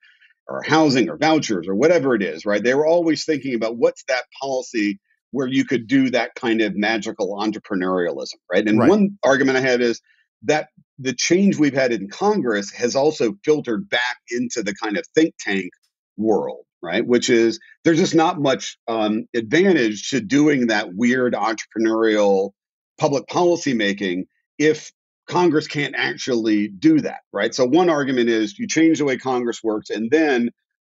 [0.49, 2.65] or housing or vouchers or whatever it is, right?
[2.65, 4.99] They were always thinking about what's that policy
[5.31, 8.67] where you could do that kind of magical entrepreneurialism, right?
[8.67, 8.89] And Right.
[8.89, 10.01] one argument I have is
[10.43, 10.69] that
[11.01, 15.35] the change we've had in Congress has also filtered back into the kind of think
[15.41, 15.71] tank
[16.17, 17.07] world, right?
[17.07, 22.51] Which is there's just not much um, advantage to doing that weird entrepreneurial
[22.99, 24.27] public policy making
[24.59, 24.93] if
[25.27, 27.55] Congress can't actually do that, right?
[27.55, 30.51] So one argument is you change the way Congress works, and then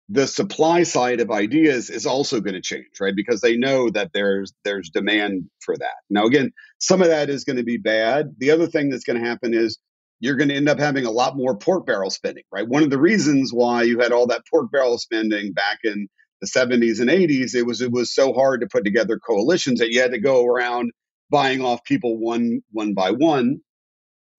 [0.08, 3.14] the supply side of ideas is also going to change, right?
[3.14, 5.96] Because they know that there's there's demand for that.
[6.08, 8.34] Now, again, some of that is going to be bad.
[8.38, 9.76] The other thing that's going to happen is
[10.20, 12.66] you're going to end up having a lot more pork barrel spending, right?
[12.66, 16.08] One of the reasons why you had all that pork barrel spending back in
[16.40, 19.90] the 70s and 80s, it was it was so hard to put together coalitions that
[19.90, 20.92] you had to go around
[21.30, 23.60] buying off people one one by one.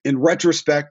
[0.06, 0.90] In retrospect,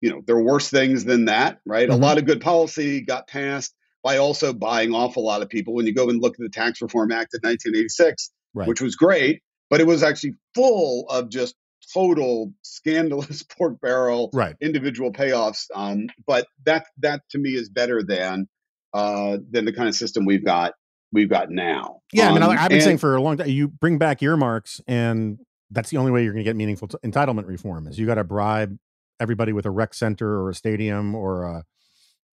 [0.00, 1.88] you know, there are worse things than that, right?
[1.88, 1.92] Mhm.
[1.92, 5.74] A lot of good policy got passed by also buying off a lot of people.
[5.74, 8.66] When you go and look at the Tax Reform Act of 1986, Right.
[8.68, 11.54] which was great, but it was actually full of just
[11.92, 14.56] total scandalous pork barrel Right.
[14.60, 15.66] individual payoffs.
[15.74, 18.48] Um, but that that to me is better than
[18.94, 20.72] uh, than the kind of system we've got
[21.12, 22.00] we've got now.
[22.12, 23.98] Yeah, I mean, Um, I- I've been and- saying for a long time, you bring
[23.98, 25.38] back earmarks, and
[25.70, 27.86] that's the only way you're going to get meaningful t- entitlement reform.
[27.86, 28.76] Is you got to bribe
[29.20, 31.64] everybody with a rec center or a stadium or a,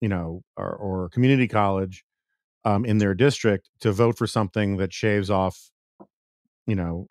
[0.01, 2.03] you know, or, or a community college
[2.65, 5.69] um, in their district to vote for something that shaves off,
[6.67, 7.07] you know,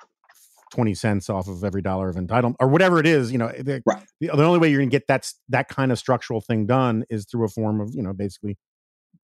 [0.73, 3.31] twenty cents off of every dollar of entitlement or whatever it is.
[3.31, 4.03] You know, the, Right.
[4.21, 7.05] the, the only way you're going to get that that kind of structural thing done
[7.11, 8.57] is through a form of you know basically,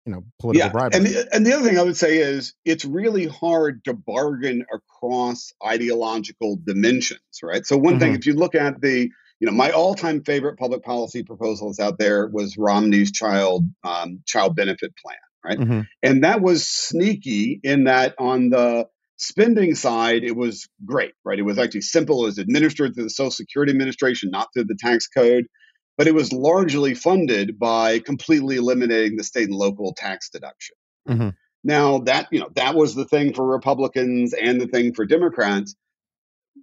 [0.07, 0.97] you know, political yeah, bribery.
[0.99, 4.65] and the, and the other thing I would say is it's really hard to bargain
[4.73, 7.65] across ideological dimensions, right?
[7.67, 8.19] So one thing, Mhm.
[8.19, 12.27] if you look at the, you know, my all-time favorite public policy proposals out there
[12.27, 15.59] was Romney's child um, child benefit plan, right?
[15.59, 15.87] Mhm.
[16.03, 18.87] And that was sneaky in that on the
[19.17, 21.39] spending side, it was great, right?
[21.39, 22.23] It was actually simple.
[22.23, 25.47] It was administered through the Social Security Administration, not through the tax code.
[25.97, 30.75] But it was largely funded by completely eliminating the state and local tax deduction.
[31.09, 31.37] Mhm.
[31.63, 35.77] Now that you know that was the thing for Republicans and the thing for Democrats.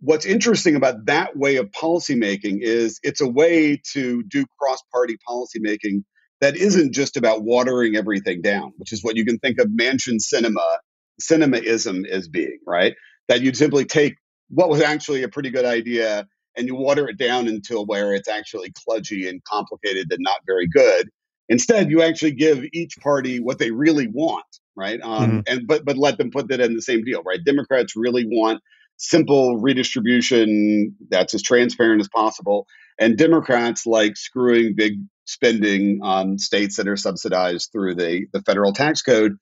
[0.02, 6.04] What's interesting about that way of policymaking is it's a way to do cross-party policymaking
[6.42, 10.18] that isn't just about watering everything down, which is what you can think of Manchin
[10.20, 10.78] Sinema,
[11.20, 12.96] Sinemaism as being, right?
[13.28, 14.16] That you'd simply take
[14.50, 18.28] what was actually a pretty good idea and you water it down until where it's
[18.28, 21.10] actually kludgy and complicated and not very good.
[21.50, 24.46] Instead, you actually give each party what they really want,
[24.76, 25.00] right?
[25.02, 27.44] Um, And but but let them put that in the same deal, right?
[27.44, 28.62] Democrats really want
[28.98, 32.68] simple redistribution that's as transparent as possible,
[33.00, 34.94] and Democrats like screwing big
[35.26, 39.38] spending on states that are subsidized through the the federal tax code.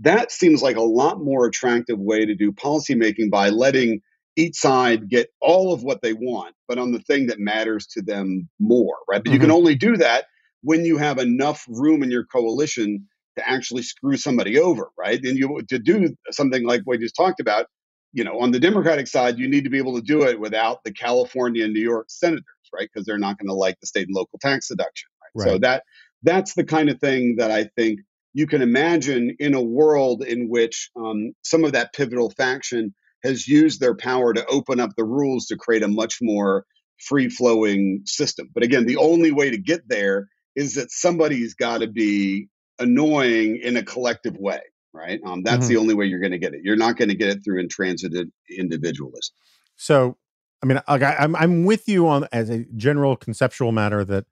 [0.00, 4.00] That seems like a lot more attractive way to do policymaking by letting
[4.36, 8.02] each side get all of what they want, but on the thing that matters to
[8.02, 9.22] them more, right?
[9.22, 9.56] But you can mm-hmm.
[9.56, 10.26] only do that
[10.62, 15.20] when you have enough room in your coalition to actually screw somebody over, right?
[15.22, 17.66] And you to do something like we just talked about,
[18.12, 20.82] you know, on the Democratic side, you need to be able to do it without
[20.84, 22.88] the California and New York senators, right?
[22.92, 25.44] Because they're not going to like the state and local tax deduction, right?
[25.44, 25.84] So that
[26.22, 28.00] that's the kind of thing that I think
[28.34, 33.48] you can imagine in a world in which um, some of that pivotal faction has
[33.48, 36.66] used their power to open up the rules to create a much more
[36.98, 38.50] free flowing system.
[38.52, 43.60] But again, the only way to get there is that somebody's got to be annoying
[43.62, 44.60] in a collective way,
[44.92, 45.20] right?
[45.24, 46.60] Um, that's the only way you're going to get it.
[46.64, 49.34] You're not going to get it through intransigent individualism.
[49.76, 50.16] So,
[50.62, 54.26] I mean, I, I'm I'm with you on as a general conceptual matter that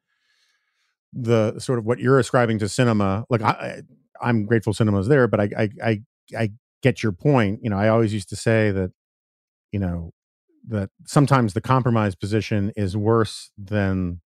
[1.13, 3.83] the sort of what you're ascribing to Sinema, like I, I
[4.21, 6.03] I'm grateful Sinema's there, but I, I I
[6.39, 6.53] I
[6.83, 7.61] get your point.
[7.63, 8.93] You know, I always used to say that,
[9.73, 10.13] you know,
[10.69, 14.21] that sometimes the compromise position is worse than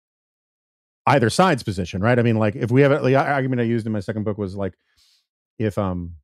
[1.08, 2.18] either side's position, right?
[2.20, 4.56] I mean, like if we have the argument I used in my second book was
[4.56, 4.74] like,
[5.60, 6.16] if um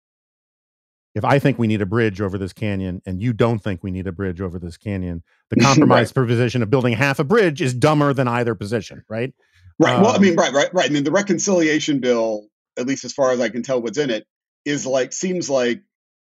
[1.14, 3.92] if I think we need a bridge over this canyon and you don't think we
[3.92, 5.66] need a bridge over this canyon, the Right.
[5.66, 9.34] compromise position of building half a bridge is dumber than either position, right?
[9.82, 10.00] Right.
[10.00, 10.90] well, I Um, mean, right, right, right.
[10.90, 14.12] I mean, the reconciliation bill, at least as far as I can tell what's in
[14.12, 14.26] it,
[14.66, 15.82] is like, seems like,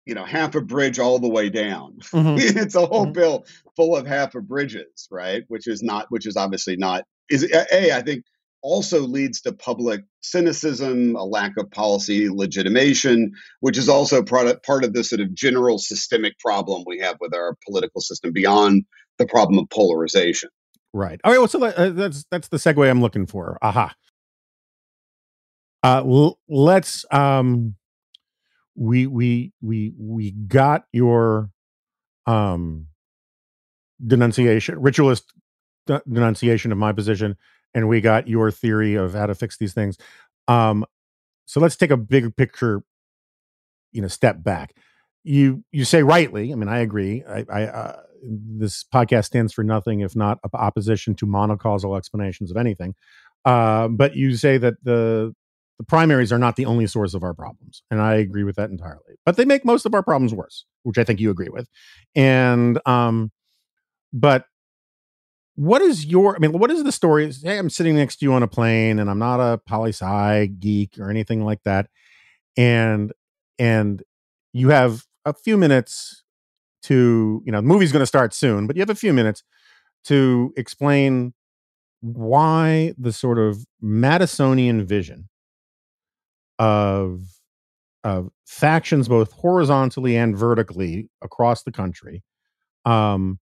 [0.06, 1.98] you know, half a bridge all the way down.
[2.12, 2.36] Mhm.
[2.66, 3.14] it's a whole Mhm.
[3.14, 3.46] bill
[3.76, 5.44] full of half of bridges, right?
[5.48, 8.24] Which is not, which is obviously not, is A, I think
[8.62, 14.62] also leads to public cynicism, a lack of policy legitimation, which is also part of,
[14.64, 18.84] part of the sort of general systemic problem we have with our political system beyond
[19.18, 20.50] the problem of polarization.
[20.94, 21.20] Right.
[21.24, 21.38] All right.
[21.38, 23.58] Well, so that, uh, that's that's the segue I'm looking for.
[23.62, 23.96] Aha.
[25.82, 27.74] Uh, let's um,
[28.76, 31.50] we we we we got your
[32.26, 32.86] um,
[34.04, 35.32] denunciation, ritualist
[35.86, 37.36] denunciation of my position,
[37.74, 39.98] and we got your theory of how to fix these things.
[40.48, 40.84] Um,
[41.46, 42.82] so let's take a big picture,
[43.92, 44.74] you know, step back.
[45.24, 46.52] You you say rightly.
[46.52, 47.24] I mean, I agree.
[47.28, 52.56] I, I uh, this podcast stands for nothing if not opposition to monocausal explanations of
[52.56, 52.94] anything.
[53.44, 55.34] Uh, but you say that the
[55.78, 58.70] the primaries are not the only source of our problems, and I agree with that
[58.70, 59.16] entirely.
[59.26, 61.68] But they make most of our problems worse, which I think you agree with.
[62.14, 63.32] And um,
[64.12, 64.46] but
[65.56, 66.36] what is your?
[66.36, 67.30] I mean, what is the story?
[67.32, 70.46] Hey, I'm sitting next to you on a plane, and I'm not a poli sci
[70.58, 71.88] geek or anything like that,
[72.56, 73.12] and
[73.58, 74.02] and
[74.52, 76.23] you have a few minutes
[76.84, 79.42] to you know the movie's going to start soon but you have a few minutes
[80.04, 81.32] to explain
[82.00, 85.28] why the sort of madisonian vision
[86.58, 87.22] of
[88.04, 92.22] of factions both horizontally and vertically across the country
[92.84, 93.38] um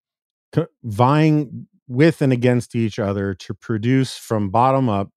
[0.84, 5.11] vying with and against each other to produce from bottom up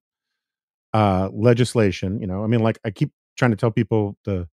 [0.93, 4.47] uh legislation you know i mean like i keep trying to tell people the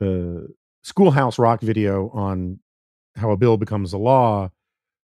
[0.00, 0.48] the
[0.82, 2.58] schoolhouse rock video on
[3.18, 4.50] how a bill becomes a law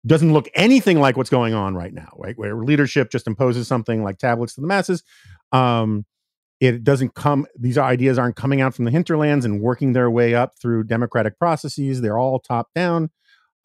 [0.06, 2.38] doesn't look anything like what's going on right now, right?
[2.38, 5.04] Where leadership just imposes something like tablets to the masses.
[5.52, 6.06] Um,
[6.60, 10.36] it doesn't come; these ideas aren't coming out from the hinterlands and working their way
[10.36, 12.02] up through democratic processes.
[12.02, 13.12] They're all top down.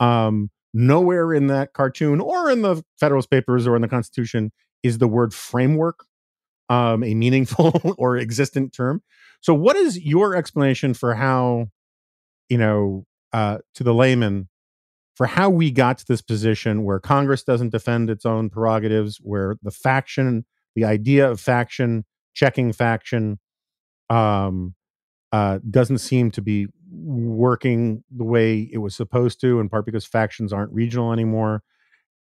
[0.00, 4.98] Um, nowhere in that cartoon or in the Federalist Papers or in the Constitution is
[4.98, 6.04] the word framework
[6.68, 9.02] um, a meaningful or existent term.
[9.40, 11.68] So, what is your explanation for how,
[12.48, 13.04] you know,
[13.34, 14.48] uh, to the layman
[15.16, 19.56] for how we got to this position where Congress doesn't defend its own prerogatives, where
[19.60, 20.44] the faction,
[20.76, 23.40] the idea of faction checking faction,
[24.08, 24.74] um,
[25.32, 30.06] uh, doesn't seem to be working the way it was supposed to, in part because
[30.06, 31.64] factions aren't regional anymore,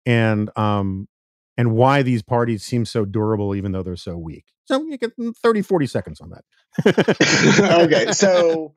[0.06, 1.10] and um,
[1.58, 4.46] and why these parties seem so durable even though they're so weak.
[4.64, 5.12] So you get
[5.44, 6.46] 30, 40 seconds on that.
[7.84, 8.76] okay, so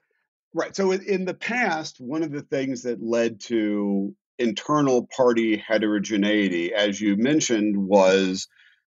[0.55, 0.75] Right.
[0.75, 7.01] So in the past, one of the things that led to internal party heterogeneity, as
[7.01, 8.47] you mentioned, was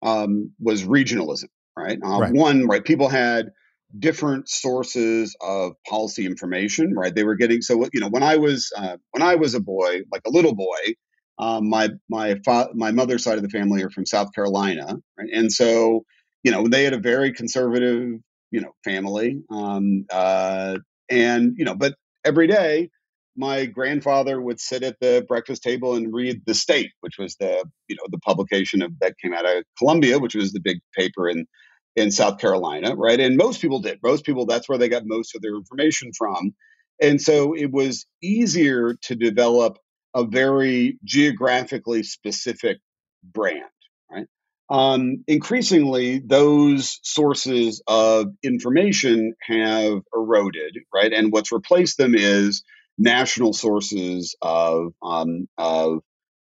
[0.03, 1.49] um, was regionalism.
[1.77, 1.99] Right?
[2.05, 2.33] Uh, right.
[2.33, 2.85] One, right?
[2.85, 3.51] People had
[3.97, 6.93] different sources of policy information.
[6.95, 7.15] Right?
[7.15, 10.03] They were getting so you know when I was uh, when I was a boy,
[10.11, 10.95] like a little boy,
[11.39, 15.29] um, my my fa- my mother's side of the family are from South Carolina, right?
[15.33, 16.05] and so
[16.43, 18.19] you know they had a very conservative
[18.51, 19.41] you know family.
[19.51, 20.79] Um, uh,
[21.11, 21.95] and, you know, but
[22.25, 22.91] every day,
[23.37, 27.65] my grandfather would sit at the breakfast table and read The State, which was the,
[27.89, 31.29] you know, the publication of that came out of Columbia, which was the big paper
[31.29, 31.47] in
[31.97, 33.21] in South Carolina, right?
[33.21, 34.01] And most people did.
[34.03, 36.53] Most people, that's where they got most of their information from.
[37.01, 39.79] And so it was easier to develop
[40.15, 42.79] a very geographically specific
[43.23, 43.63] brand,
[44.11, 44.27] right?
[44.71, 51.13] Um, increasingly, those sources of information have eroded, right?
[51.13, 52.65] And what's replaced them is
[52.99, 56.01] national sources of um, of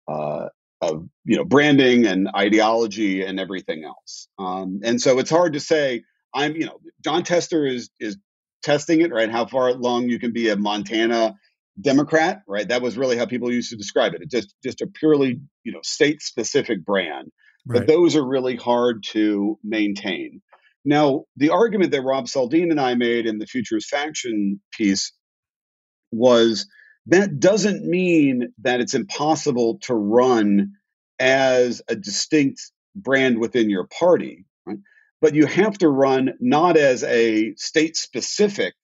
[0.09, 0.49] uh,
[0.81, 4.29] of you know branding and ideology and everything else.
[4.39, 6.03] Um, and so it's hard to say.
[6.35, 8.17] I'm you know Jon Tester is is
[8.63, 9.31] testing it right.
[9.31, 11.37] How far along you can be a Montana
[11.81, 12.69] Democrat, right?
[12.69, 14.23] That was really how people used to describe it.
[14.23, 17.31] It's just just a purely you know state specific brand.
[17.67, 17.81] Right.
[17.81, 20.43] But those are really hard to maintain.
[20.85, 25.13] Now, the argument that Rob Saldin and I made in the Futures Faction piece
[26.13, 26.67] was
[27.07, 30.73] that doesn't mean that it's impossible to run
[31.19, 32.61] as a distinct
[32.95, 34.79] brand within your party, right?
[35.21, 38.75] But you have to run not as a state specific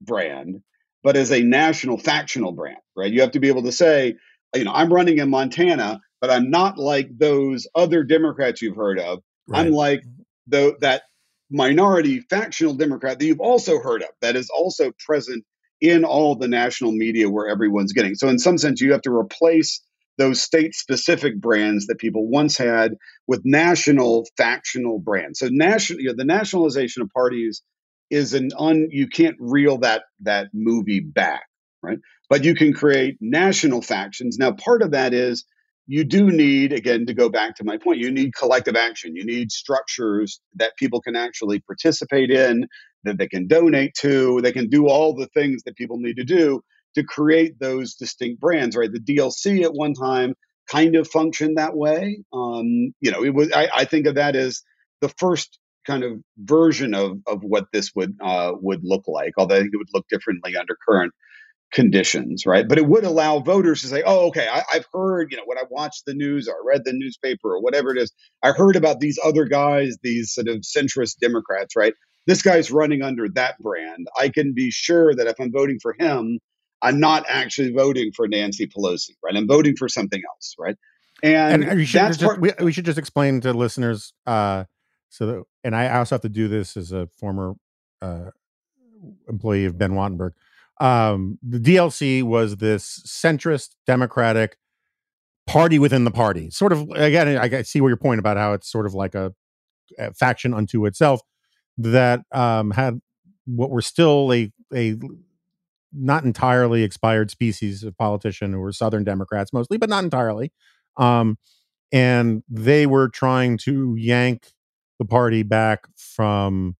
[0.00, 0.62] brand,
[1.02, 3.12] but as a national factional brand, right?
[3.12, 4.16] You have to be able to say,
[4.54, 8.98] you know, I'm running in Montana, but I'm not like those other Democrats you've heard
[8.98, 9.20] of.
[9.48, 9.60] Right.
[9.66, 10.02] I'm like
[10.46, 11.02] the, that
[11.50, 15.44] minority factional Democrat that you've also heard of that is also present
[15.80, 18.14] in all the national media where everyone's getting.
[18.14, 19.82] So, in some sense, you have to replace
[20.18, 22.96] those state specific brands that people once had
[23.26, 25.38] with national factional brands.
[25.38, 27.62] So, national, you know, the nationalization of parties
[28.10, 31.44] is an un, you can't reel that that movie back,
[31.82, 31.98] right?
[32.28, 34.36] But you can create national factions.
[34.38, 35.44] Now, part of that is
[35.90, 39.16] you do need, again, to go back to my point, you need collective action.
[39.16, 42.68] You need structures that people can actually participate in,
[43.02, 46.24] that they can donate to, they can do all the things that people need to
[46.24, 46.62] do
[46.94, 48.90] to create those distinct brands, right?
[48.92, 50.34] The DLC at one time
[50.70, 52.22] kind of functioned that way.
[52.32, 54.62] Um, you know, it was, I, I think of that as
[55.00, 59.56] the first kind of version of, of what this would uh, would look like, although
[59.56, 61.12] it would look differently under current
[61.72, 62.68] conditions, right?
[62.68, 65.58] But it would allow voters to say, "Oh, okay, I, have heard, you know, when
[65.58, 68.12] I watched the news or I read the newspaper or whatever it is,
[68.42, 71.94] I heard about these other guys, these sort of centrist Democrats, right?
[72.26, 74.08] This guy's running under that brand.
[74.18, 76.38] I can be sure that if I'm voting for him,
[76.82, 79.36] I'm not actually voting for Nancy Pelosi, right?
[79.36, 80.76] I'm voting for something else, right?
[81.22, 84.64] And, and that's just, part- we, we, should just explain to listeners, uh,
[85.08, 87.54] so that, and I also have to do this as a former
[88.00, 88.30] uh,
[89.28, 90.32] employee of Ben Wattenberg
[90.80, 94.56] um, the DLC was this centrist Democratic
[95.46, 96.50] party within the party.
[96.50, 99.32] Sort of again, I see where your point about how it's sort of like a,
[99.98, 101.20] a faction unto itself
[101.76, 103.00] that um, had
[103.46, 104.96] what were still a a
[105.92, 110.52] not entirely expired species of politician who were Southern Democrats mostly, but not entirely.
[110.96, 111.36] Um,
[111.92, 114.52] and they were trying to yank
[115.00, 116.76] the party back from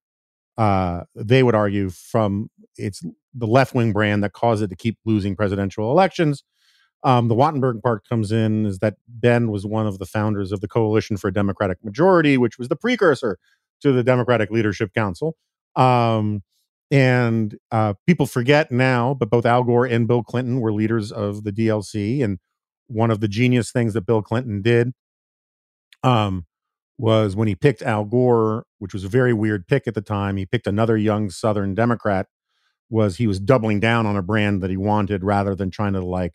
[0.60, 3.02] uh, they would argue from its
[3.32, 6.44] the left wing brand that caused it to keep losing presidential elections.
[7.02, 10.60] Um, the Wattenberg part comes in is that Ben was one of the founders of
[10.60, 13.38] the Coalition for a Democratic Majority, which was the precursor
[13.80, 15.34] to the Democratic Leadership Council.
[15.76, 16.42] Um,
[16.90, 21.42] and uh, people forget now, but both Al Gore and Bill Clinton were leaders of
[21.44, 22.22] the DLC.
[22.22, 22.38] And
[22.86, 24.92] one of the genius things that Bill Clinton did
[26.02, 26.44] um,
[27.00, 30.36] was when he picked Al Gore, which was a very weird pick at the time.
[30.36, 32.26] He picked another young Southern Democrat.
[32.90, 36.04] Was he was doubling down on a brand that he wanted rather than trying to
[36.04, 36.34] like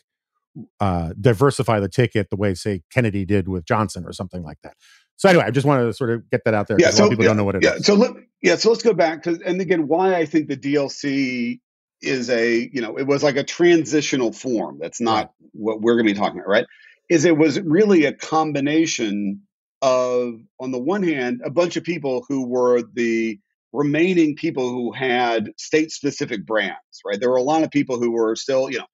[0.79, 4.75] uh, diversify the ticket the way say Kennedy did with Johnson or something like that.
[5.17, 6.77] So anyway, I just wanted to sort of get that out there.
[6.79, 7.85] Yeah, so, people yeah, don't know what it yeah, is.
[7.85, 8.11] So let,
[8.41, 11.59] yeah, so let's go back to and again why I think the DLC
[12.01, 14.79] is a you know it was like a transitional form.
[14.81, 16.65] That's not what we're going to be talking about, right?
[17.09, 19.41] Is it was really a combination
[19.85, 23.39] of, on the one hand, a bunch of people who were the
[23.71, 27.19] remaining people who had state specific brands, right?
[27.19, 28.87] There were a lot of people who were still, you know,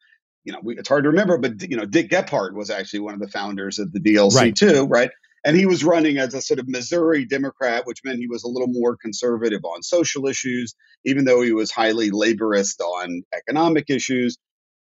[0.44, 3.14] you know, we, it's hard to remember, but you know, Dick Gephardt was actually one
[3.14, 4.56] of the founders of the DLC right.
[4.56, 5.12] too, right?
[5.46, 8.50] And he was running as a sort of Missouri Democrat, which meant he was a
[8.50, 10.76] little more conservative on social issues,
[11.06, 14.38] even though he was highly laborist on economic issues.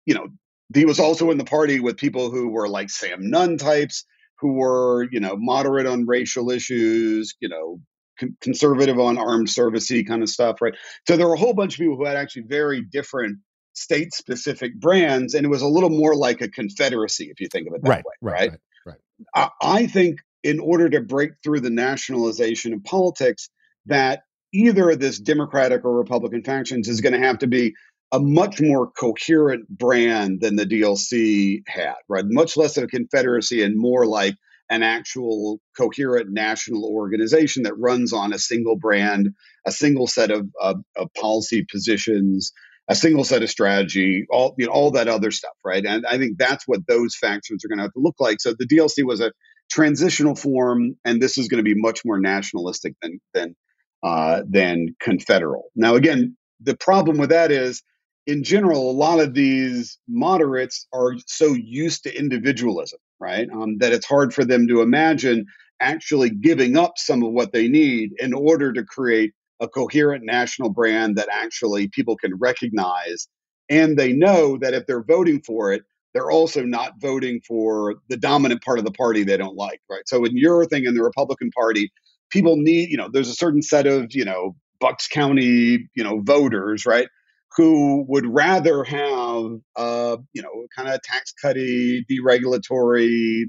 [0.07, 0.29] You know,
[0.75, 4.07] he was also in the party with people who were like Sam Nunn types,
[4.41, 7.81] who were, you know, moderate on racial issues, you know,
[8.19, 10.75] con- conservative on armed servicey kind of stuff, right?
[11.07, 13.39] So there were a whole bunch of people who had actually very different
[13.75, 17.69] state specific brands, and it was a little more like a confederacy if you think
[17.69, 18.51] of it that right, way, right?
[18.51, 18.61] Right.
[18.87, 18.99] right,
[19.35, 23.51] I, I think in order to break through the nationalization of politics,
[23.87, 24.23] that
[24.53, 27.75] either this Democratic or Republican factions is going to have to be
[28.13, 32.25] a much more coherent brand than the DLC had, right?
[32.27, 34.35] Much less of a confederacy and more like
[34.71, 39.31] an actual coherent national organization that runs on a single brand,
[39.67, 42.53] a single set of, of, of policy positions,
[42.89, 45.85] a single set of strategy, all you know, all that other stuff, right?
[45.85, 48.41] And I think that's what those factions are going to have to look like.
[48.41, 49.33] So the DLC was a
[49.71, 53.57] transitional form, and this is going to be much more nationalistic than than
[54.03, 55.71] uh, than confederal.
[55.77, 57.83] Now, again, the problem with that is
[58.29, 63.49] in general, a lot of these moderates are so used to individualism, right?
[63.51, 65.47] Um, that it's hard for them to imagine
[65.81, 70.69] actually giving up some of what they need in order to create a coherent national
[70.69, 73.29] brand that actually people can recognize.
[73.71, 78.19] And they know that if they're voting for it, they're also not voting for the
[78.19, 80.07] dominant part of the party they don't like, right?
[80.07, 81.91] So in your thing in the Republican Party,
[82.29, 86.21] people need, you know, there's a certain set of, you know, Bucks County, you know,
[86.21, 87.09] voters, right?
[87.57, 93.45] Who would rather have, uh, you know, kind of tax cutty, deregulatory,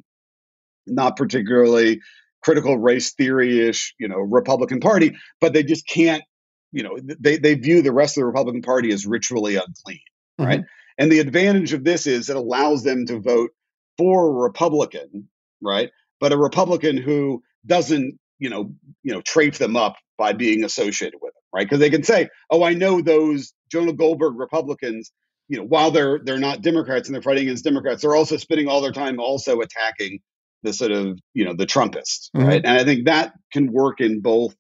[0.88, 2.00] not particularly
[2.42, 6.24] critical race theory ish, you know, Republican Party, but they just can't,
[6.72, 10.00] you know, they, they view the rest of the Republican Party as ritually unclean,
[10.40, 10.46] mm-hmm.
[10.46, 10.62] right?
[10.98, 13.52] And the advantage of this is it allows them to vote
[13.98, 15.30] for a Republican,
[15.62, 15.92] right?
[16.20, 18.72] But a Republican who doesn't, you know,
[19.04, 21.66] you know, trape them up by being associated with them, right?
[21.66, 25.12] Because they can say, "Oh, I know those Jonah Goldberg Republicans,
[25.48, 28.68] you know, while they're they're not Democrats and they're fighting against Democrats, they're also spending
[28.68, 30.20] all their time also attacking
[30.64, 32.46] the sort of you know the Trumpists, mm-hmm.
[32.46, 32.62] right?
[32.64, 34.56] And I think that can work in both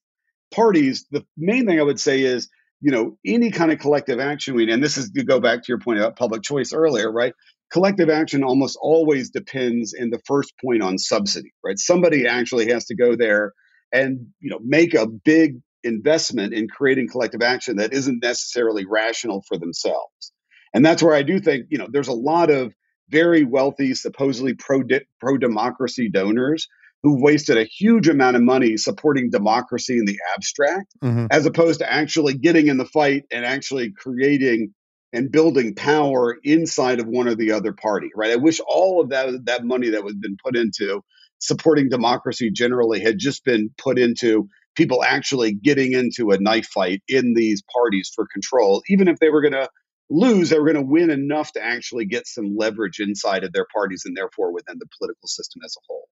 [0.54, 1.06] parties.
[1.12, 2.50] The main thing I would say is
[2.82, 5.66] you know any kind of collective action we and this is to go back to
[5.68, 7.34] your point about public choice earlier, right?
[7.72, 11.78] Collective action almost always depends in the first point on subsidy, right?
[11.78, 13.54] Somebody actually has to go there
[13.92, 19.44] and you know make a big investment in creating collective action that isn't necessarily rational
[19.48, 20.34] for themselves.
[20.74, 22.74] And that's where I do think, you know, there's a lot of
[23.10, 24.82] very wealthy, supposedly pro
[25.20, 26.68] pro democracy donors
[27.02, 31.28] who've wasted a huge amount of money supporting democracy in the abstract, mm-hmm.
[31.32, 34.74] as opposed to actually getting in the fight and actually creating
[35.12, 38.32] and building power inside of one or the other party, right?
[38.32, 41.02] I wish all of that that money that was been put into
[41.40, 44.50] supporting democracy generally had just been put into
[44.80, 49.30] people actually getting into a knife fight in these parties for control, even if they
[49.30, 49.70] were going to
[50.10, 53.66] lose, they were going to win enough to actually get some leverage inside of their
[53.76, 56.08] parties and therefore within the political system as a whole.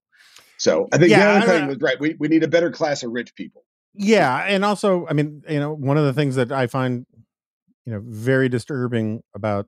[0.58, 1.98] So I think yeah, the other thing was right.
[1.98, 3.64] We, we need a better class of rich people.
[3.94, 4.36] Yeah.
[4.36, 7.06] And also, I mean, you know, one of the things that I find,
[7.86, 9.66] you know, very disturbing about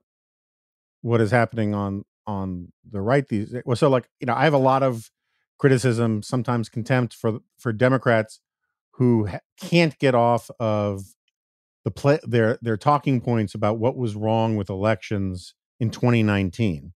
[1.00, 4.52] what is happening on on the right these well so like you know i have
[4.52, 5.10] a lot of
[5.58, 8.40] criticism sometimes contempt for for democrats
[9.00, 9.28] who
[9.60, 11.02] can't get off of
[11.84, 16.92] the play their their talking points about what was wrong with elections in 2019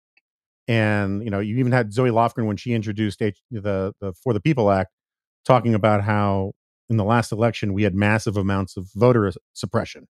[0.68, 4.32] and you know you even had zoe lofgren when she introduced H- the the for
[4.32, 4.90] the people act
[5.44, 6.52] talking about how
[6.90, 10.08] in the last election we had massive amounts of voter suppression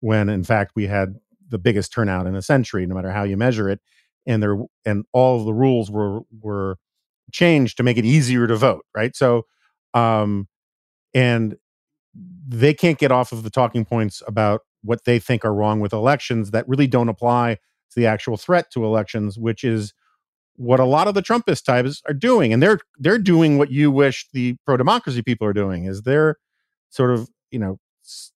[0.00, 1.14] when in fact we had
[1.48, 3.80] the biggest turnout in a century no matter how you measure it.
[4.26, 6.76] And there and all of the rules were were
[7.32, 9.16] changed to make it easier to vote right?
[9.16, 9.46] So
[9.94, 10.48] um
[11.18, 11.56] and
[12.46, 15.92] they can't get off of the talking points about what they think are wrong with
[15.92, 19.92] elections that really don't apply to the actual threat to elections, which is
[20.54, 23.90] what a lot of the Trumpist types are doing, and they're they're doing what you
[23.90, 25.86] wish the pro democracy people are doing.
[25.86, 26.36] Is they're
[26.90, 27.80] sort of you know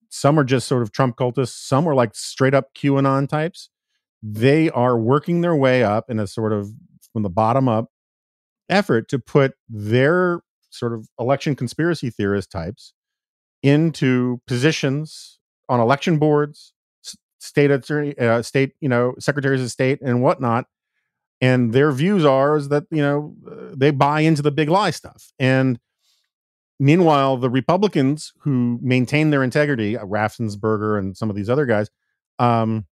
[0.08, 3.70] some are just sort of Trump cultists, some are like straight up QAnon types.
[4.24, 6.72] They are working their way up in a sort of
[7.12, 7.90] from the bottom up
[8.68, 10.40] effort to put their
[10.72, 12.94] sort of election conspiracy theorist types
[13.62, 16.72] into positions on election boards,
[17.38, 20.66] state attorney, uh, state you know secretaries of state and whatnot,
[21.40, 24.90] and their views are is that you know uh, they buy into the big lie
[24.90, 25.32] stuff.
[25.38, 25.78] And
[26.78, 31.90] meanwhile, the Republicans who maintain their integrity, uh, Raffensperger and some of these other guys,
[32.38, 32.86] um,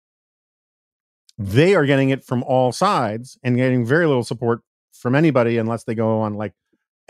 [1.39, 4.61] they are getting it from all sides and getting very little support
[4.93, 6.53] from anybody unless they go on like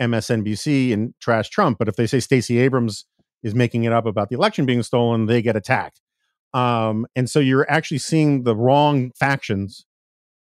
[0.01, 1.77] MSNBC and trash Trump.
[1.77, 3.05] But if they say Stacey Abrams
[3.43, 6.01] is making it up about the election being stolen, they get attacked.
[6.53, 9.85] Um, and so you're actually seeing the wrong factions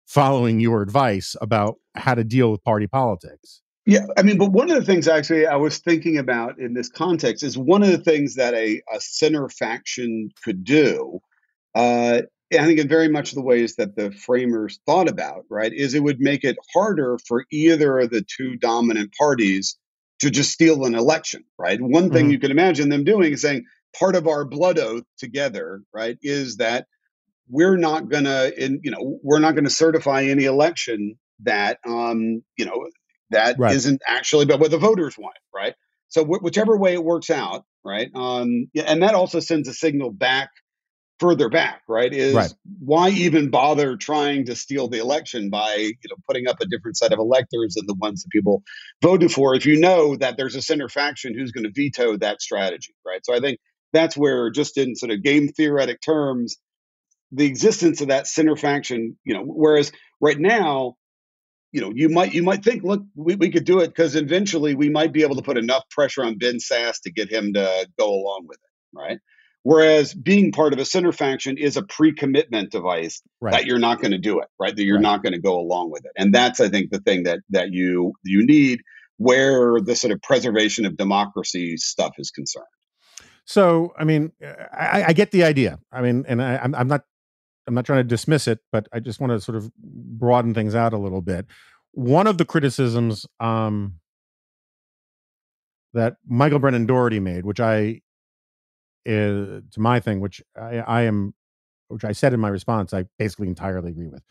[0.05, 3.61] following your advice about how to deal with party politics.
[3.85, 6.89] Yeah, I mean, but one of the things actually I was thinking about in this
[6.89, 11.19] context is one of the things that a, a center faction could do.
[11.73, 12.23] Uh,
[12.53, 16.03] I think in very much the ways that the framers thought about, right, is it
[16.03, 19.77] would make it harder for either of the two dominant parties
[20.19, 21.79] to just steal an election, right?
[21.79, 22.31] One thing mm-hmm.
[22.31, 23.65] you can imagine them doing is saying
[23.97, 26.87] part of our blood oath together, right, is that
[27.49, 32.65] we're not gonna, in you know, we're not gonna certify any election that, um, you
[32.65, 32.87] know,
[33.31, 33.75] that right.
[33.85, 35.75] not actually, but what the voters want, right?
[36.07, 40.11] So wh- whichever way it works out, right, um, and that also sends a signal
[40.11, 40.49] back
[41.19, 42.13] further back, right?
[42.13, 42.53] Is right.
[42.79, 46.97] why even bother trying to steal the election by you know putting up a different
[46.97, 48.63] set of electors than the ones that people
[49.01, 52.41] voted for if you know that there's a center faction who's going to veto that
[52.41, 53.25] strategy, right?
[53.25, 53.59] So I think
[53.93, 56.57] that's where just in sort of game theoretic terms,
[57.31, 59.91] the existence of that center faction, you know, whereas
[60.21, 60.95] right now,
[61.71, 64.75] you know, you might you might think, look, we, we could do it because eventually
[64.75, 67.87] we might be able to put enough pressure on Ben Sasse to get him to
[67.99, 69.19] go along with it, right?
[69.67, 73.51] Whereas being part of a center faction is a pre-commitment device right.
[73.51, 74.73] that you're not going to do it, right?
[74.73, 75.01] That you're right.
[75.01, 77.73] not going to go along with it, and that's I think the thing that that
[77.73, 78.79] you you need
[79.17, 82.65] where the sort of preservation of democracy stuff is concerned.
[83.43, 85.79] So, I mean, I, I get the idea.
[85.91, 87.01] I mean, and I, I'm, I'm not
[87.67, 90.75] I'm not trying to dismiss it, but I just want to sort of broaden things
[90.75, 91.45] out a little bit.
[91.91, 93.95] One of the criticisms um,
[95.93, 97.99] that Michael Brendan Dougherty made, which I
[99.07, 101.33] is to my thing, which I, I am,
[101.87, 104.21] which I said in my response, I basically entirely agree with,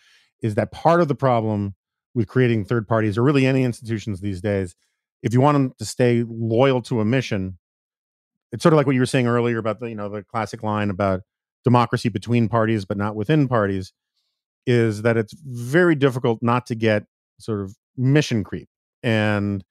[0.42, 1.74] is that part of the problem
[2.14, 4.76] with creating third parties or really any institutions these days,
[5.22, 7.58] if you want them to stay loyal to a mission,
[8.52, 10.62] it's sort of like what you were saying earlier about the you know the classic
[10.62, 11.22] line about
[11.64, 13.92] democracy between parties but not within parties,
[14.66, 17.04] is that it's very difficult not to get
[17.38, 18.68] sort of mission creep.
[19.02, 19.64] And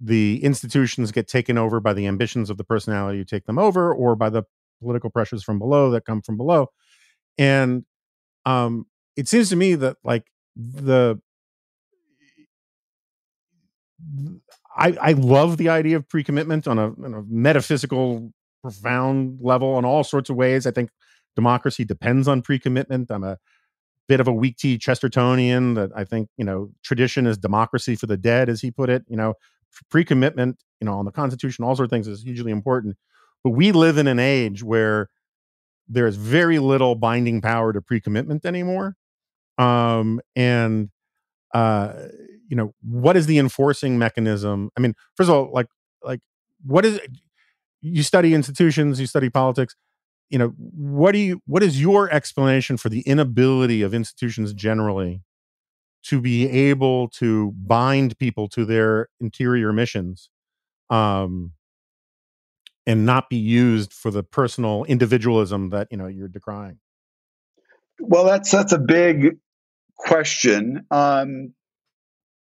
[0.00, 3.92] the institutions get taken over by the ambitions of the personality who take them over
[3.92, 4.42] or by the
[4.80, 6.68] political pressures from below that come from below
[7.36, 7.84] and
[8.46, 8.86] um
[9.16, 10.24] it seems to me that like
[10.56, 11.20] the
[14.76, 18.32] I, I love the idea of pre-commitment on a, on a metaphysical,
[18.62, 20.66] profound level in all sorts of ways.
[20.66, 20.90] I think
[21.36, 23.10] democracy depends on pre-commitment.
[23.10, 23.38] I'm a
[24.08, 28.06] bit of a weak tea Chestertonian that I think, you know, tradition is democracy for
[28.06, 29.04] the dead, as he put it.
[29.08, 29.34] You know,
[29.90, 32.96] pre-commitment, you know, on the Constitution, all sorts of things is hugely important.
[33.42, 35.08] But we live in an age where
[35.88, 38.96] there's very little binding power to pre-commitment anymore.
[39.58, 40.90] Um, and
[41.52, 41.92] uh,
[42.48, 44.70] you know, what is the enforcing mechanism?
[44.76, 45.66] I mean, first of all, like
[46.02, 46.20] like
[46.64, 47.00] what is
[47.80, 49.74] you study institutions, you study politics.
[50.28, 55.22] You know, what do you what is your explanation for the inability of institutions generally
[56.02, 60.30] to be able to bind people to their interior missions
[60.88, 61.52] um
[62.86, 66.78] and not be used for the personal individualism that you know you're decrying
[68.00, 69.36] well that's that's a big
[69.96, 71.52] question um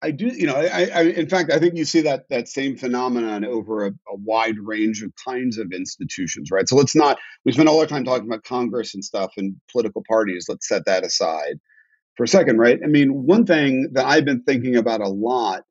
[0.02, 2.76] I do, you know, I, I, in fact, I think you see that that same
[2.76, 6.68] phenomenon over a, a, wide range of kinds of institutions, right?
[6.68, 10.02] So let's not we spend all our time talking about Congress and stuff and political
[10.08, 10.46] parties.
[10.48, 11.60] Let's set that aside
[12.16, 12.78] for a second, right?
[12.82, 15.62] I mean, one thing that I've been thinking about a lot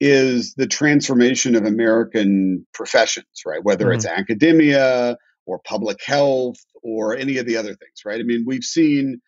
[0.00, 3.62] is the transformation of American professions, right?
[3.64, 3.94] Whether mm-hmm.
[3.94, 5.16] it's academia
[5.46, 8.20] or public health or any of the other things, right?
[8.20, 9.20] I mean, we've seen,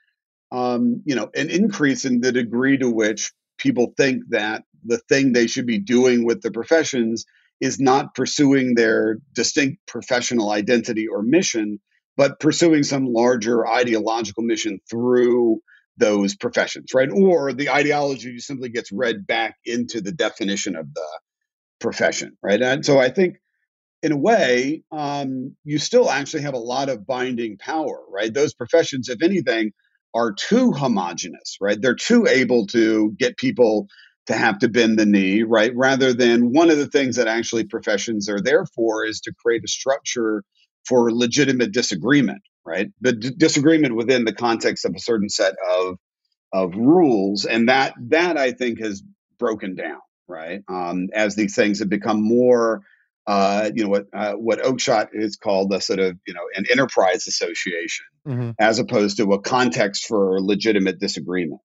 [0.53, 5.33] um, you know, an increase in the degree to which people think that the thing
[5.33, 7.25] they should be doing with the professions
[7.61, 11.81] is not pursuing their distinct professional identity or mission,
[12.17, 15.61] but pursuing some larger ideological mission through
[15.99, 17.11] those professions, right?
[17.11, 21.07] Or the ideology simply gets read back into the definition of the
[21.81, 22.61] profession, right?
[22.61, 23.37] And so I think,
[24.03, 28.33] in a way, um, you still actually have a lot of binding power, right?
[28.33, 29.73] Those professions, if anything,
[30.15, 31.81] are too homogenous, right?
[31.81, 33.89] They're too able to get people
[34.27, 35.73] to have to bend the knee, right?
[35.75, 39.65] Rather than one of the things that actually professions are there for is to create
[39.65, 40.45] a structure
[40.87, 42.91] for legitimate disagreement, right?
[43.01, 45.97] But d- disagreement within the context of a certain set of
[46.53, 49.03] of rules, and that that I think has
[49.39, 50.63] broken down, right?
[50.69, 52.83] Um, as these things have become more,
[53.27, 56.67] uh, you know, what uh, what Oakeshott is called a sort of you know an
[56.71, 58.51] enterprise association, mm-hmm.
[58.61, 61.61] as opposed to a context for legitimate disagreement.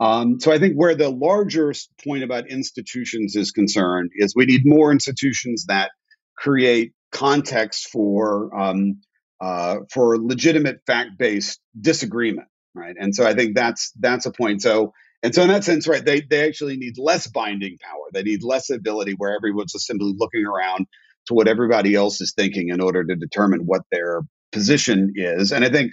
[0.00, 1.72] Um, so I think where the larger
[2.04, 5.90] point about institutions is concerned is we need more institutions that
[6.36, 9.00] create context for um,
[9.40, 12.96] uh, for legitimate fact-based disagreement, right?
[12.98, 14.62] And so I think that's that's a point.
[14.62, 18.06] So and so in that sense, right, they they actually need less binding power.
[18.12, 20.86] They need less ability where everyone's just simply looking around
[21.26, 24.22] to what everybody else is thinking in order to determine what their
[24.52, 25.52] position is.
[25.52, 25.92] And I think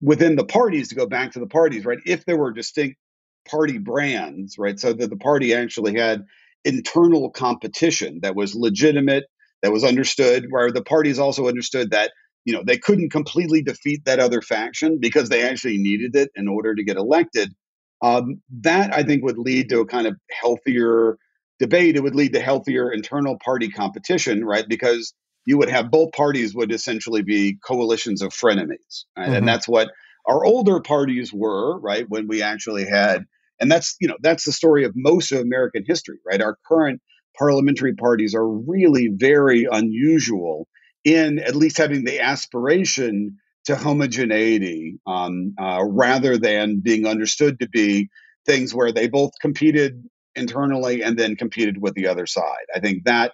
[0.00, 2.96] within the parties, to go back to the parties, right, if there were distinct
[3.48, 6.24] party brands, right, so that the party actually had
[6.64, 9.24] internal competition that was legitimate,
[9.62, 12.12] that was understood, where the parties also understood that
[12.44, 16.48] you know they couldn't completely defeat that other faction because they actually needed it in
[16.48, 17.52] order to get elected
[18.02, 21.16] um, that i think would lead to a kind of healthier
[21.58, 25.14] debate it would lead to healthier internal party competition right because
[25.46, 29.26] you would have both parties would essentially be coalitions of frenemies right?
[29.26, 29.34] mm-hmm.
[29.34, 29.88] and that's what
[30.26, 33.24] our older parties were right when we actually had
[33.60, 37.00] and that's you know that's the story of most of american history right our current
[37.36, 40.68] parliamentary parties are really very unusual
[41.04, 47.68] in at least having the aspiration to homogeneity um, uh, rather than being understood to
[47.68, 48.08] be
[48.46, 50.04] things where they both competed
[50.36, 52.66] internally and then competed with the other side.
[52.74, 53.32] I think that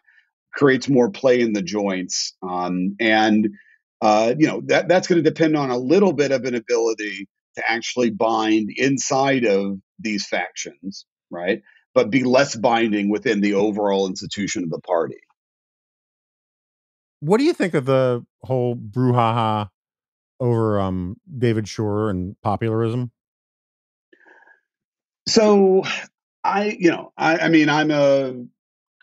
[0.53, 3.49] creates more play in the joints, um, and
[4.01, 7.29] uh, you know that that's going to depend on a little bit of an ability
[7.57, 11.63] to actually bind inside of these factions, right?
[11.95, 15.19] But be less binding within the overall institution of the party.
[17.21, 19.69] What do you think of the whole brouhaha
[20.41, 23.13] over um, David Shor and popularism?
[25.29, 25.85] So,
[26.43, 28.35] I, you know, I, I mean, I'm a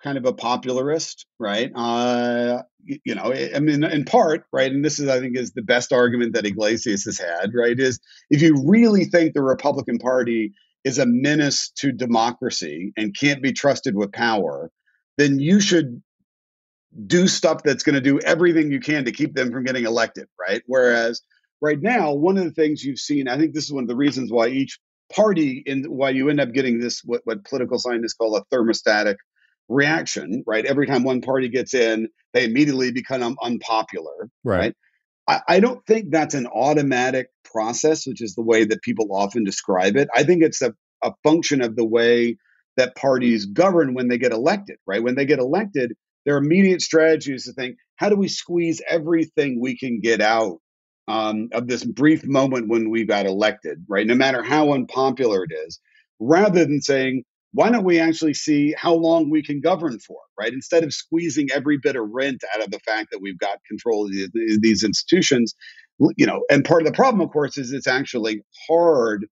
[0.04, 1.72] kind of a popularist, right?
[1.76, 2.64] Uh,
[3.04, 5.92] you know, I mean, in part, right, and this is, I think, is the best
[5.92, 7.80] argument that Yglesias has had, right?
[7.80, 8.00] Is
[8.30, 10.54] if you really think the Republican Party
[10.84, 14.72] is a menace to democracy and can't be trusted with power,
[15.18, 16.02] then you should
[17.06, 20.28] do stuff that's going to do everything you can to keep them from getting elected,
[20.40, 20.64] right?
[20.66, 21.22] Whereas
[21.62, 23.96] right now, one of the things you've seen, I think this is one of the
[23.96, 24.80] reasons why each
[25.14, 29.16] party in why you end up getting this what, what political scientists call a thermostatic
[29.70, 30.66] reaction, right?
[30.66, 34.58] Every time one party gets in, they immediately become unpopular, right?
[34.58, 34.76] right?
[35.28, 39.44] I, I don't think that's an automatic process, which is the way that people often
[39.44, 40.10] describe it.
[40.16, 40.74] I think it's a,
[41.04, 42.38] a function of the way
[42.78, 45.04] that parties govern when they get elected, right?
[45.04, 45.94] When they get elected,
[46.28, 50.58] their immediate strategy is to think, how do we squeeze everything we can get out
[51.08, 54.06] um, of this brief moment when we got elected, right?
[54.06, 55.80] No matter how unpopular it is,
[56.20, 57.24] rather than saying,
[57.54, 60.52] why don't we actually see how long we can govern for, right?
[60.52, 64.06] Instead of squeezing every bit of rent out of the fact that we've got control
[64.06, 64.12] of
[64.62, 65.56] these institutions,
[66.18, 69.28] you know, and part of the problem, of course, is it's actually hard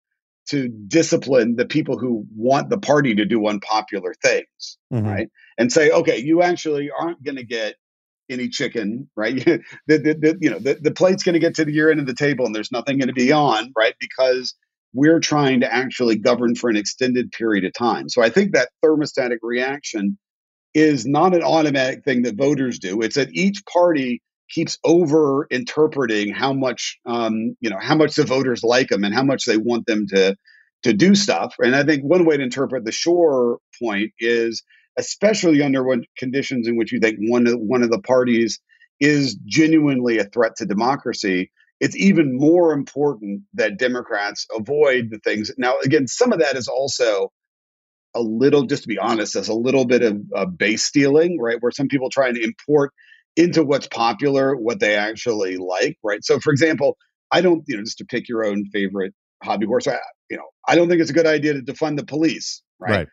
[0.49, 5.05] to discipline the people who want the party to do unpopular things, mm-hmm.
[5.05, 5.29] right?
[5.57, 7.75] And say, okay, you actually aren't going to get
[8.29, 9.35] any chicken, right?
[9.45, 11.99] the, the, the, you know, the, the plate's going to get to the year end
[11.99, 13.95] of the table and there's nothing going to be on, right?
[13.99, 14.55] Because
[14.93, 18.07] we're trying to actually govern for an extended period of time.
[18.09, 20.17] So I think that thermostatic reaction
[20.73, 23.01] is not an automatic thing that voters do.
[23.01, 28.23] It's that each party keeps over interpreting how much um, you know how much the
[28.23, 30.35] voters like them and how much they want them to
[30.83, 31.55] to do stuff.
[31.59, 34.63] And I think one way to interpret the Shor point is,
[34.97, 35.83] especially under
[36.17, 38.59] conditions in which you think one of one of the parties
[38.99, 45.51] is genuinely a threat to democracy, it's even more important that Democrats avoid the things.
[45.57, 47.31] Now, again, some of that is also
[48.15, 51.57] a little, just to be honest, as a little bit of base stealing, right?
[51.59, 52.93] Where some people try to import
[53.35, 56.23] into what's popular what they actually like, right?
[56.23, 56.97] So, for example,
[57.31, 59.13] I don't, you know, just to pick your own favorite
[59.43, 59.97] hobby horse, I,
[60.29, 62.91] you know, I don't think it's a good idea to defund the police, right?
[62.91, 63.07] right?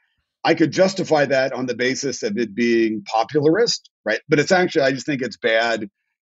[0.45, 4.21] I could justify that on the basis of it being popularist, right?
[4.29, 5.89] But it's actually, I just think it's bad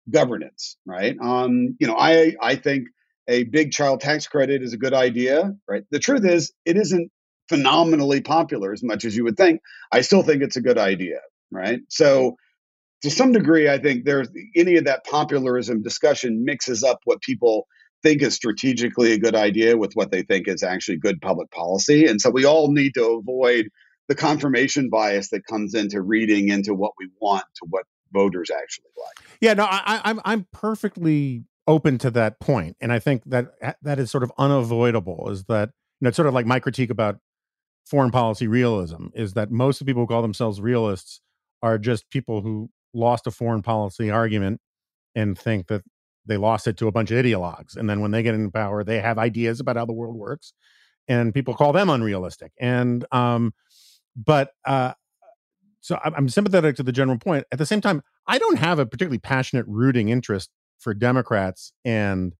[0.09, 1.15] governance, right?
[1.21, 2.87] Um, you know, I I think
[3.27, 5.83] a big child tax credit is a good idea, right?
[5.91, 7.09] The truth is, it isn't
[7.49, 9.61] phenomenally popular as much as you would think.
[9.91, 11.19] I still think it's a good idea,
[11.51, 11.79] right?
[11.89, 12.35] So
[13.03, 17.67] to some degree, I think there's any of that popularism discussion mixes up what people
[18.01, 22.05] think is strategically a good idea with what they think is actually good public policy.
[22.05, 23.67] And so we all need to avoid
[24.07, 28.91] the confirmation bias that comes into reading into what we want to what voters actually
[28.97, 29.27] like.
[29.41, 33.47] Yeah, no, I, I'm I'm perfectly open to that point, and I think that
[33.81, 35.29] that is sort of unavoidable.
[35.29, 37.19] Is that you know it's sort of like my critique about
[37.85, 41.21] foreign policy realism is that most of the people who call themselves realists
[41.61, 44.61] are just people who lost a foreign policy argument
[45.15, 45.83] and think that
[46.25, 48.83] they lost it to a bunch of ideologues, and then when they get in power,
[48.83, 50.53] they have ideas about how the world works,
[51.07, 52.51] and people call them unrealistic.
[52.59, 53.53] And um,
[54.15, 54.93] but uh,
[55.81, 57.45] so I'm sympathetic to the general point.
[57.51, 62.33] At the same time, I don't have a particularly passionate rooting interest for Democrats and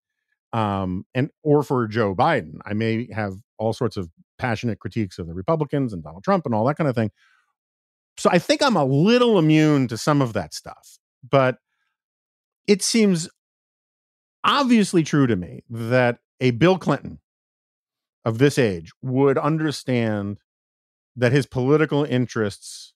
[0.54, 2.60] um and or for Joe Biden.
[2.66, 6.56] I may have all sorts of passionate critiques of the Republicans and Donald Trump and
[6.56, 7.12] all that kind of thing.
[8.18, 10.98] So I think I'm a little immune to some of that stuff.
[11.28, 11.58] But
[12.68, 13.30] it seems
[14.44, 17.20] obviously true to me that a Bill Clinton
[18.26, 20.40] of this age would understand
[21.16, 22.94] that his political interests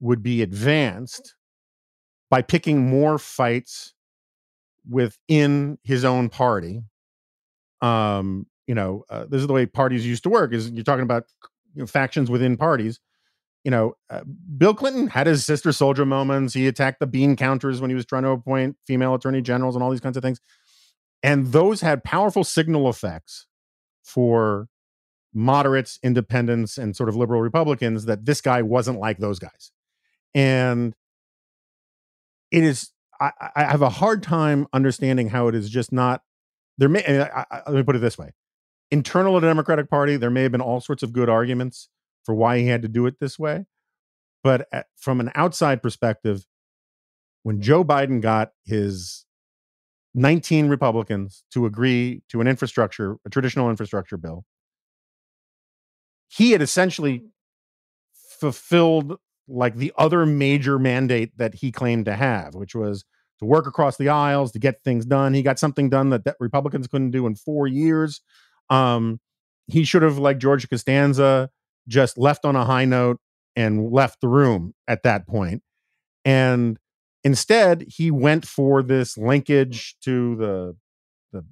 [0.00, 1.34] would be advanced
[2.30, 3.94] by picking more fights
[4.88, 6.82] within his own party.
[7.80, 10.52] Um, you know, uh, this is the way parties used to work.
[10.52, 11.24] Is you're talking about
[11.74, 13.00] you know, factions within parties.
[13.66, 14.22] You know, uh,
[14.56, 16.54] Bill Clinton had his Sister Souljah moments.
[16.54, 19.82] He attacked the bean counters when he was trying to appoint female attorney generals and
[19.82, 20.40] all these kinds of things.
[21.22, 23.46] And those had powerful signal effects
[24.04, 24.68] for
[25.34, 29.72] moderates, independents, and sort of liberal Republicans that this guy wasn't like those guys
[30.36, 30.94] and
[32.52, 36.22] it is I, I, have a hard time understanding how it is just not
[36.76, 38.32] there may I, I, let me put it this way
[38.90, 41.88] internal to the democratic party there may have been all sorts of good arguments
[42.26, 43.64] for why he had to do it this way
[44.42, 46.44] but at, from an outside perspective
[47.44, 49.24] when joe biden got his
[50.14, 54.44] 19 republicans to agree to an infrastructure a traditional infrastructure bill
[56.28, 57.24] he had essentially
[58.12, 59.18] fulfilled
[59.48, 63.04] like the other major mandate that he claimed to have, which was
[63.38, 65.34] to work across the aisles to get things done.
[65.34, 68.20] He got something done that, that Republicans couldn't do in four years.
[68.70, 69.20] Um,
[69.68, 71.50] he should have, like George Costanza,
[71.88, 73.18] just left on a high note
[73.54, 75.62] and left the room at that point.
[76.24, 76.78] And
[77.24, 80.76] instead, he went for this linkage to the
[81.32, 81.44] the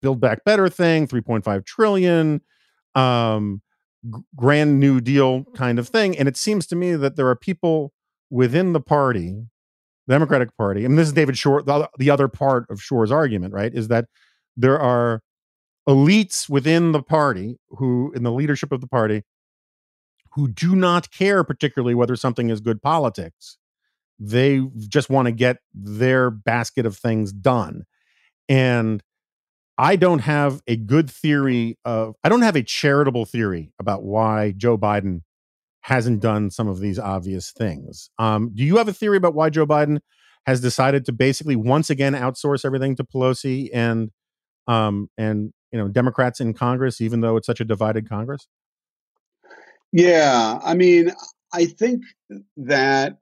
[0.00, 2.40] Build Back Better thing, 3.5 trillion.
[2.94, 3.62] Um,
[4.34, 7.92] grand new deal kind of thing and it seems to me that there are people
[8.30, 9.44] within the party
[10.08, 13.54] the democratic party and this is David Shor the, the other part of Shor's argument
[13.54, 14.06] right is that
[14.56, 15.22] there are
[15.88, 19.22] elites within the party who in the leadership of the party
[20.34, 23.58] who do not care particularly whether something is good politics
[24.18, 27.84] they just want to get their basket of things done
[28.48, 29.02] and
[29.78, 34.52] I don't have a good theory of, I don't have a charitable theory about why
[34.56, 35.22] Joe Biden
[35.80, 38.10] hasn't done some of these obvious things.
[38.18, 40.00] Um, do you have a theory about why Joe Biden
[40.46, 44.10] has decided to basically once again outsource everything to Pelosi and
[44.68, 48.46] um, and you know Democrats in Congress, even though it's such a divided Congress?
[49.92, 51.12] Yeah, I mean,
[51.52, 52.02] I think
[52.56, 53.18] that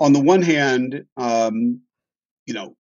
[0.00, 1.80] on the one hand, um,
[2.46, 2.76] you know,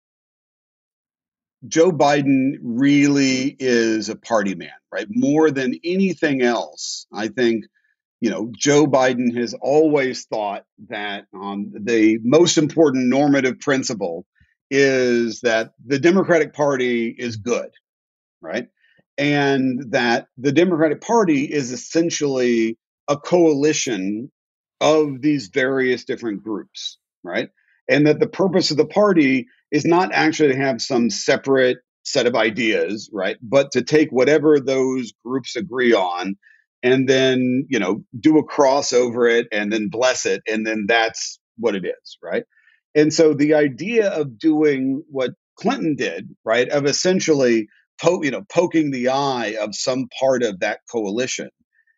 [1.67, 5.07] Joe Biden really is a party man, right?
[5.09, 7.65] More than anything else, I think
[8.21, 14.27] you know, Joe Biden has always thought that um, the most important normative principle
[14.71, 17.71] is that the Democratic Party is good,
[18.43, 18.69] right?
[19.17, 24.31] And that the Democratic Party is essentially a coalition
[24.81, 27.49] of these various different groups, right?
[27.89, 32.27] And that the purpose of the party is not actually to have some separate set
[32.27, 33.37] of ideas, right?
[33.43, 36.37] But to take whatever those groups agree on
[36.83, 40.43] and then, you know, do a cross over it and then bless it.
[40.47, 42.45] And then that's what it is, right?
[42.95, 47.69] And so the idea of doing what Clinton did, right, of essentially
[48.01, 51.49] po- you know poking the eye of some part of that coalition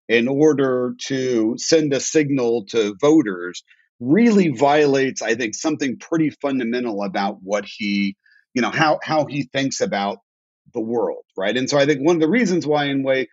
[0.09, 3.63] in order to send a signal to voters
[4.01, 8.17] really violates i think something pretty fundamental about what he
[8.55, 10.19] you know how how he thinks about
[10.75, 11.57] the world right?
[11.57, 13.29] And so i think one of the reasons why in way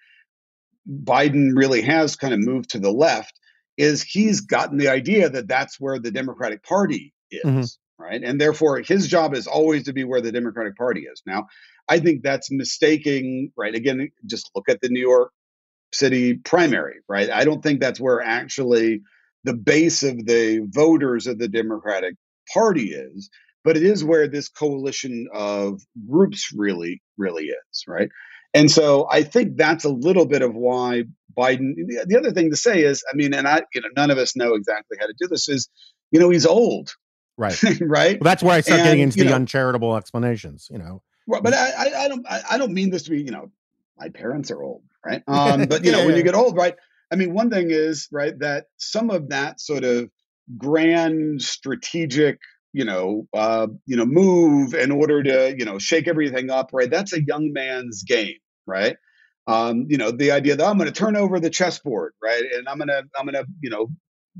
[0.87, 3.39] biden really has kind of moved to the left
[3.77, 8.03] is he's gotten the idea that that's where the democratic party is mm-hmm.
[8.03, 8.21] right?
[8.23, 11.21] And therefore his job is always to be where the democratic party is.
[11.25, 11.47] Now
[11.89, 15.31] i think that's mistaking right again just look at the new york
[15.93, 17.29] city primary, right?
[17.29, 19.01] I don't think that's where actually
[19.43, 22.15] the base of the voters of the Democratic
[22.53, 23.29] Party is,
[23.63, 28.09] but it is where this coalition of groups really, really is, right?
[28.53, 31.03] And so I think that's a little bit of why
[31.35, 31.73] Biden.
[32.05, 34.35] The other thing to say is, I mean, and I, you know, none of us
[34.35, 35.49] know exactly how to do this.
[35.49, 35.69] Is,
[36.11, 36.93] you know, he's old,
[37.35, 37.59] right?
[37.81, 38.19] right.
[38.19, 40.67] Well, that's where I start and, getting into the know, uncharitable explanations.
[40.69, 43.21] You know, well, but I, I, I don't, I, I don't mean this to be,
[43.21, 43.51] you know,
[43.97, 45.23] my parents are old, right?
[45.27, 46.75] Um, but you know, when you get old, right?
[47.11, 50.09] I mean, one thing is right that some of that sort of
[50.57, 52.39] grand strategic,
[52.73, 56.89] you know, uh, you know, move in order to you know shake everything up, right?
[56.89, 58.97] That's a young man's game, right?
[59.45, 62.67] Um, you know, the idea that I'm going to turn over the chessboard, right, and
[62.67, 63.89] I'm going to I'm to you know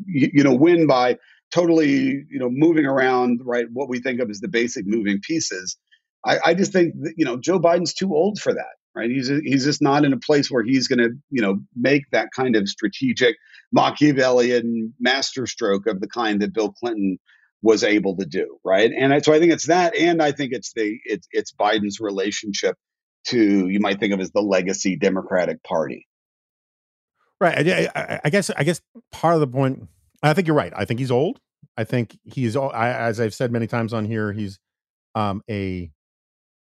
[0.06, 1.18] you, you know win by
[1.52, 5.78] totally you know moving around right what we think of as the basic moving pieces.
[6.26, 9.10] I, I just think that, you know Joe Biden's too old for that right?
[9.10, 12.30] He's he's just not in a place where he's going to you know make that
[12.36, 13.36] kind of strategic
[13.72, 17.18] Machiavellian masterstroke of the kind that Bill Clinton
[17.62, 18.92] was able to do, right?
[18.96, 22.76] And so I think it's that, and I think it's the it's it's Biden's relationship
[23.28, 26.08] to you might think of as the legacy Democratic Party.
[27.40, 27.68] Right.
[27.68, 29.88] I, I, I guess I guess part of the point.
[30.22, 30.72] I think you're right.
[30.76, 31.40] I think he's old.
[31.76, 34.32] I think he's as I've said many times on here.
[34.32, 34.60] He's
[35.16, 35.92] um, a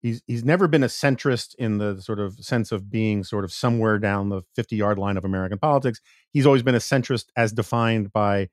[0.04, 3.50] he's he's never been a centrist in the sort of sense of being sort of
[3.50, 6.00] somewhere down the 50 yard line of American politics.
[6.30, 8.50] He's always been a centrist as defined by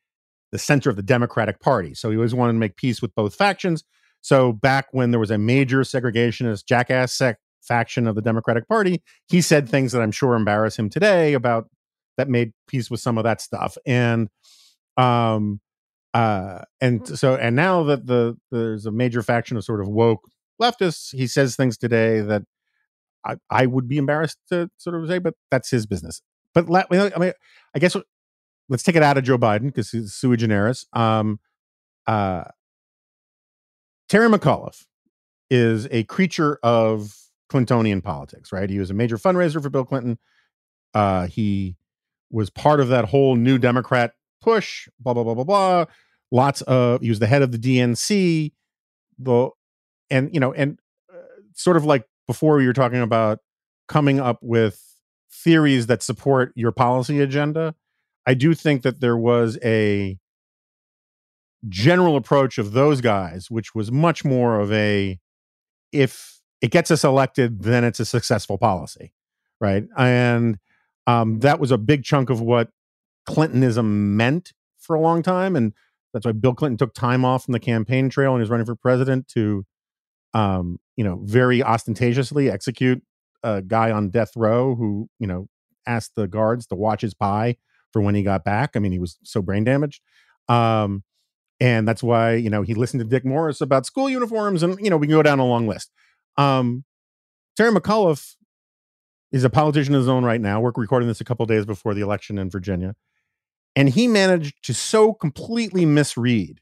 [0.52, 1.94] the center of the Democratic Party.
[1.94, 3.84] So he always wanted to make peace with both factions.
[4.22, 9.04] So back when there was a major segregationist jackass sec- faction of the Democratic Party,
[9.28, 11.70] he said things that I'm sure embarrass him today about
[12.18, 13.78] that made peace with some of that stuff.
[13.86, 14.30] And
[14.96, 15.60] um
[16.14, 20.30] uh and so and now that the there's a major faction of sort of woke
[20.62, 21.16] leftists.
[21.16, 22.44] He says things today that
[23.26, 26.22] I, I would be embarrassed to sort of say, but that's his business.
[26.54, 27.34] But let, I mean,
[27.76, 27.96] I guess
[28.70, 30.86] let's take it out of Joe Biden because he's sui generis.
[30.94, 31.40] Um,
[32.08, 32.46] uh,
[34.10, 34.86] Terry McAuliffe
[35.50, 37.16] is a creature of
[37.52, 38.70] Clintonian politics, right?
[38.70, 40.18] He was a major fundraiser for Bill Clinton.
[40.94, 41.78] Uh, he
[42.30, 45.86] was part of that whole new Democrat push, blah, blah, blah, blah, blah.
[46.32, 48.54] Lots of, he was the head of the DNC.
[49.20, 49.50] The
[50.12, 50.80] and you know and
[51.12, 51.18] uh,
[51.54, 53.40] sort of like before you were talking about
[53.88, 54.84] coming up with
[55.32, 57.74] theories that support your policy agenda
[58.28, 60.18] i do think that there was a
[61.70, 65.20] general approach of those guys which was much more of a
[65.92, 69.14] if it gets us elected then it's a successful policy
[69.62, 69.86] right?
[69.96, 70.58] And
[71.08, 72.70] um, that was a big chunk of what
[73.26, 75.74] clintonism meant for a long time and
[76.12, 78.76] that's why bill clinton took time off from the campaign trail and was running for
[78.76, 79.64] president to
[80.34, 83.02] um, you know, very ostentatiously execute
[83.44, 85.48] a guy on death row who, you know,
[85.86, 87.58] asked the guards to watch his pie
[87.92, 88.72] for when he got back.
[88.76, 90.02] I mean, he was so brain damaged.
[90.48, 91.04] Um,
[91.60, 94.90] and that's why, you know, he listened to Dick Morris about school uniforms and, you
[94.90, 95.92] know, we can go down a long list.
[96.38, 96.84] Um,
[97.56, 98.36] Terry McAuliffe
[99.32, 100.60] is a politician of his own right now.
[100.60, 102.96] We're recording this a couple days before the election in Virginia.
[103.76, 106.60] And he managed to so completely misread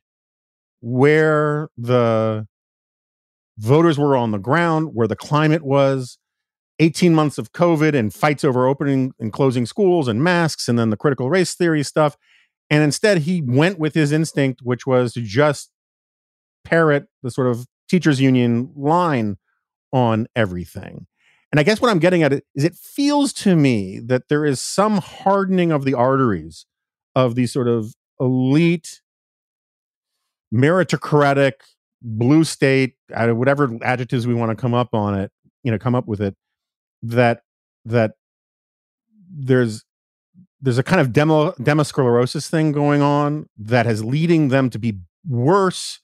[0.81, 2.47] where the
[3.59, 6.17] voters were on the ground, where the climate was,
[6.79, 10.89] 18 months of COVID and fights over opening and closing schools and masks, and then
[10.89, 12.15] the critical race theory stuff.
[12.69, 15.71] And instead, he went with his instinct, which was to just
[16.63, 19.37] parrot the sort of teachers union line
[19.91, 21.07] on everything.
[21.51, 24.61] And I guess what I'm getting at is it feels to me that there is
[24.61, 26.65] some hardening of the arteries
[27.15, 29.01] of these sort of elite,
[30.53, 31.53] meritocratic,
[32.01, 35.31] blue state, whatever adjectives we want to come up on it,
[35.63, 36.35] you know, come up with it,
[37.03, 37.41] that
[37.85, 38.13] that
[39.31, 39.83] there's
[40.61, 44.97] there's a kind of demo demosclerosis thing going on that has leading them to be
[45.27, 45.99] worse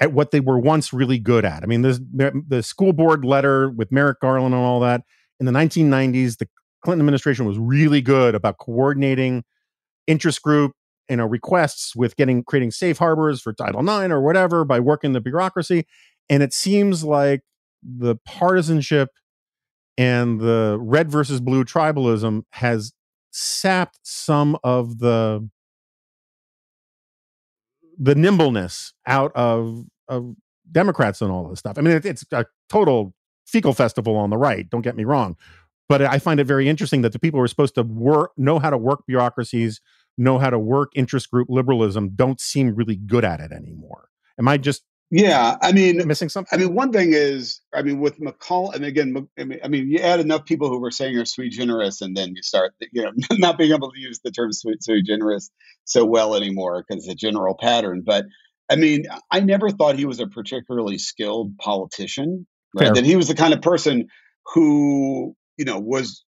[0.00, 1.62] at what they were once really good at.
[1.62, 5.02] I mean, this, the school board letter with Merrick Garland and all that
[5.40, 6.48] in the 1990s, the
[6.84, 9.44] Clinton administration was really good about coordinating
[10.06, 10.72] interest group
[11.08, 15.12] you know requests with getting creating safe harbors for Title IX or whatever by working
[15.12, 15.86] the bureaucracy.
[16.30, 17.42] And it seems like
[17.82, 19.10] the partisanship
[19.96, 22.92] and the red versus blue tribalism has
[23.30, 25.48] sapped some of the
[27.98, 30.34] the nimbleness out of of
[30.70, 31.78] Democrats and all this stuff.
[31.78, 33.14] I mean, it, it's a total
[33.46, 34.68] fecal festival on the right.
[34.68, 35.36] Don't get me wrong,
[35.88, 38.58] but I find it very interesting that the people who are supposed to work know
[38.58, 39.80] how to work bureaucracies,
[40.18, 44.08] know how to work interest group liberalism, don't seem really good at it anymore.
[44.38, 46.50] Am I just yeah, I mean, missing something.
[46.52, 49.90] I mean, one thing is, I mean, with McCall, and again, I mean, I mean,
[49.90, 53.02] you add enough people who were saying you're sui generis, and then you start, you
[53.02, 55.50] know, not being able to use the term sui, sui generis
[55.84, 58.02] so well anymore because it's a general pattern.
[58.04, 58.26] But
[58.68, 62.46] I mean, I never thought he was a particularly skilled politician.
[62.74, 62.94] Right?
[62.94, 64.08] That he was the kind of person
[64.52, 66.22] who, you know, was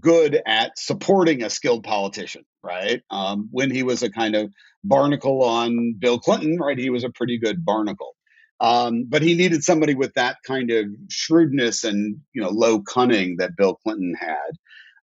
[0.00, 3.02] good at supporting a skilled politician, right?
[3.10, 4.52] Um, when he was a kind of
[4.84, 6.78] barnacle on Bill Clinton, right?
[6.78, 8.14] He was a pretty good barnacle.
[8.60, 13.36] Um, but he needed somebody with that kind of shrewdness and you know low cunning
[13.38, 14.52] that Bill Clinton had.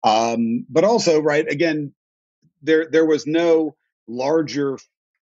[0.04, 1.94] Um, but also, right again,
[2.62, 3.76] there there was no
[4.08, 4.78] larger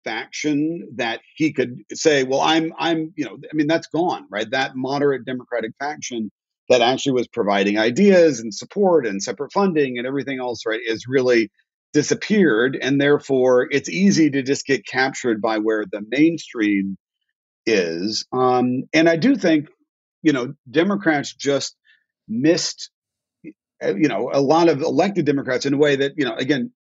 [0.04, 4.50] faction that he could say, well, I'm I'm you know I mean that's gone, right?
[4.50, 6.32] That moderate Democratic faction
[6.70, 11.06] that actually was providing ideas and support and separate funding and everything else, right, is
[11.06, 11.52] really
[11.94, 16.98] disappeared, and therefore it's easy to just get captured by where the mainstream
[17.66, 18.26] is.
[18.32, 19.68] Um, and I do think,
[20.24, 21.76] you know, Democrats just
[22.28, 22.90] missed,
[23.84, 26.72] uh, you know, a lot of elected Democrats in a way that, you know, again,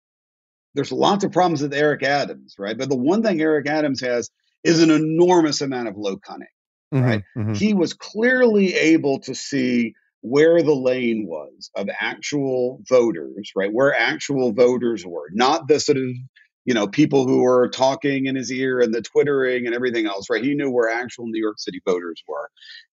[0.73, 2.77] there's lots of problems with Eric Adams, right?
[2.77, 4.29] But the one thing Eric Adams has
[4.63, 6.47] is an enormous amount of low cunning,
[6.93, 7.23] mm-hmm, right?
[7.37, 7.53] Mm-hmm.
[7.53, 13.71] He was clearly able to see where the lane was of actual voters, right?
[13.71, 16.05] Where actual voters were, not the sort of
[16.65, 20.29] you know, people who were talking in his ear and the twittering and everything else,
[20.29, 20.43] right?
[20.43, 22.49] He knew where actual New York City voters were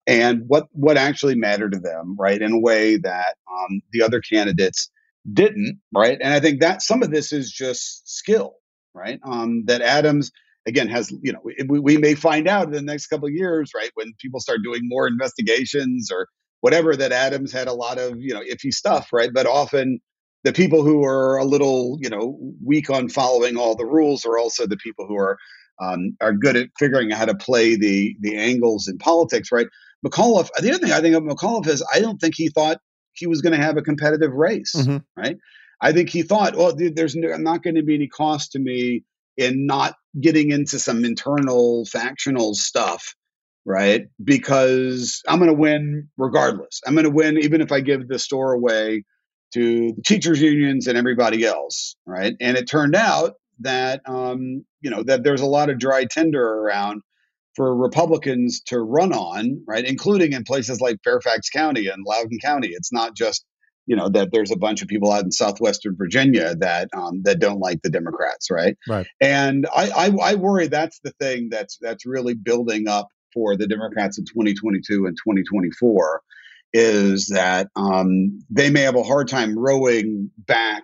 [0.07, 2.41] and what what actually mattered to them, right?
[2.41, 4.89] In a way that um, the other candidates
[5.31, 6.17] didn't, right?
[6.19, 8.55] And I think that some of this is just skill,
[8.95, 9.19] right?
[9.23, 10.31] Um, that Adams
[10.67, 13.71] again has, you know, we, we may find out in the next couple of years,
[13.75, 16.27] right, when people start doing more investigations or
[16.61, 19.31] whatever, that Adams had a lot of, you know, iffy stuff, right?
[19.33, 19.99] But often
[20.43, 24.37] the people who are a little, you know, weak on following all the rules are
[24.37, 25.37] also the people who are
[25.81, 29.67] um, are good at figuring out how to play the the angles in politics, right?
[30.05, 30.49] McAuliffe.
[30.59, 32.79] The other thing I think of McAuliffe is I don't think he thought
[33.13, 34.97] he was going to have a competitive race, mm-hmm.
[35.17, 35.37] right?
[35.81, 39.03] I think he thought, well, there's not going to be any cost to me
[39.37, 43.15] in not getting into some internal factional stuff,
[43.65, 44.07] right?
[44.23, 46.81] Because I'm going to win regardless.
[46.85, 49.03] I'm going to win even if I give the store away
[49.53, 52.35] to the teachers unions and everybody else, right?
[52.39, 56.43] And it turned out that um, you know that there's a lot of dry tinder
[56.43, 57.01] around
[57.55, 59.85] for Republicans to run on, right?
[59.85, 62.69] Including in places like Fairfax County and Loudoun County.
[62.71, 63.45] It's not just
[63.85, 67.39] you know that there's a bunch of people out in southwestern Virginia that um, that
[67.39, 68.77] don't like the Democrats, right?
[68.87, 69.07] Right.
[69.19, 73.67] And I, I I worry that's the thing that's that's really building up for the
[73.67, 76.21] Democrats in 2022 and 2024
[76.73, 80.83] is that um, they may have a hard time rowing back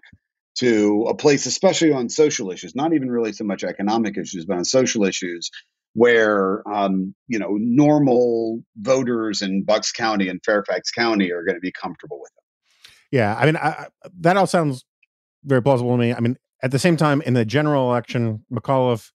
[0.55, 4.57] to a place, especially on social issues, not even really so much economic issues, but
[4.57, 5.51] on social issues
[5.93, 11.61] where um, you know normal voters in Bucks County and Fairfax County are going to
[11.61, 12.43] be comfortable with them.
[13.11, 13.87] Yeah, I mean I,
[14.21, 14.85] that all sounds
[15.43, 16.13] very plausible to me.
[16.13, 19.11] I mean, at the same time, in the general election, McAuliffe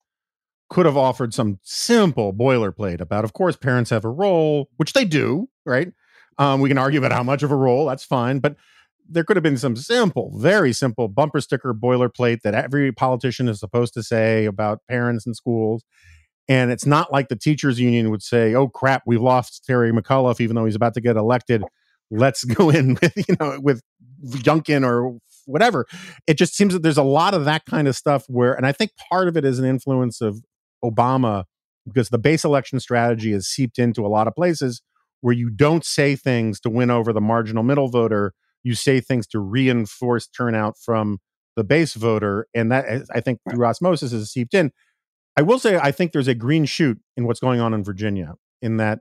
[0.71, 5.05] could have offered some simple boilerplate about, of course, parents have a role, which they
[5.05, 5.89] do, right?
[6.39, 8.39] Um, we can argue about how much of a role, that's fine.
[8.39, 8.57] But
[9.09, 13.59] there could have been some simple, very simple bumper sticker boilerplate that every politician is
[13.59, 15.85] supposed to say about parents and schools.
[16.49, 20.41] And it's not like the teachers union would say, "Oh crap, we've lost Terry McAuliffe,
[20.41, 21.63] even though he's about to get elected.
[22.11, 23.83] Let's go in with you know with
[24.25, 25.87] Youngkin or whatever."
[26.27, 28.73] It just seems that there's a lot of that kind of stuff where, and I
[28.73, 30.43] think part of it is an influence of
[30.85, 31.44] Obama
[31.86, 34.82] because the base election strategy has seeped into a lot of places
[35.20, 38.32] where you don't say things to win over the marginal middle voter,
[38.62, 41.19] you say things to reinforce turnout from
[41.57, 44.70] the base voter, and that I think through osmosis is seeped in.
[45.36, 48.35] I will say I think there's a green shoot in what's going on in Virginia,
[48.62, 49.01] in that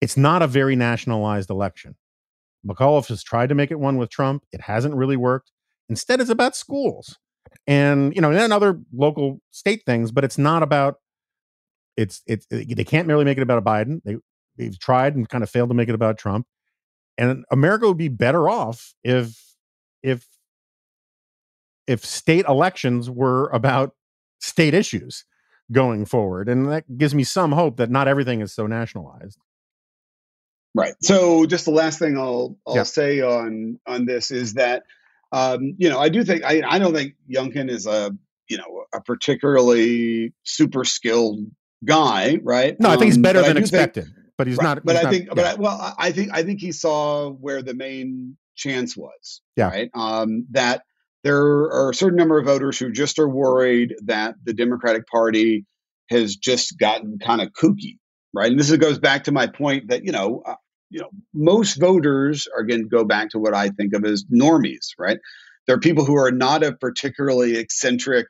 [0.00, 1.96] it's not a very nationalized election.
[2.66, 4.44] McAuliffe has tried to make it one with Trump.
[4.52, 5.50] It hasn't really worked.
[5.88, 7.18] Instead, it's about schools
[7.66, 10.96] and you know, and other local state things, but it's not about
[11.96, 14.00] it's it's eh, they can't merely make it about a Biden.
[14.04, 14.16] They
[14.56, 16.46] they've tried and kind of failed to make it about Trump.
[17.16, 19.38] And America would be better off if
[20.02, 20.26] if
[21.86, 23.94] if state elections were about
[24.40, 25.24] state issues
[25.72, 26.48] going forward.
[26.48, 29.38] And that gives me some hope that not everything is so nationalized.
[30.74, 30.94] Right.
[31.00, 32.82] So just the last thing I'll I'll yeah.
[32.82, 34.84] say on on this is that
[35.34, 38.12] um, you know, I do think I, I don't think Youngkin is a
[38.48, 41.40] you know a particularly super skilled
[41.84, 42.76] guy, right?
[42.78, 44.84] No, I think he's um, better than expected, think, but he's right, not.
[44.84, 45.34] But he's I not, think, yeah.
[45.34, 49.42] but I, well, I think I think he saw where the main chance was.
[49.56, 49.70] Yeah.
[49.70, 49.90] Right.
[49.92, 50.84] Um, that
[51.24, 55.64] there are a certain number of voters who just are worried that the Democratic Party
[56.10, 57.98] has just gotten kind of kooky,
[58.32, 58.52] right?
[58.52, 60.54] And this goes back to my point that you know uh,
[60.94, 64.24] you know, most voters are going to go back to what I think of as
[64.32, 65.18] normies, right?
[65.66, 68.28] There are people who are not of particularly eccentric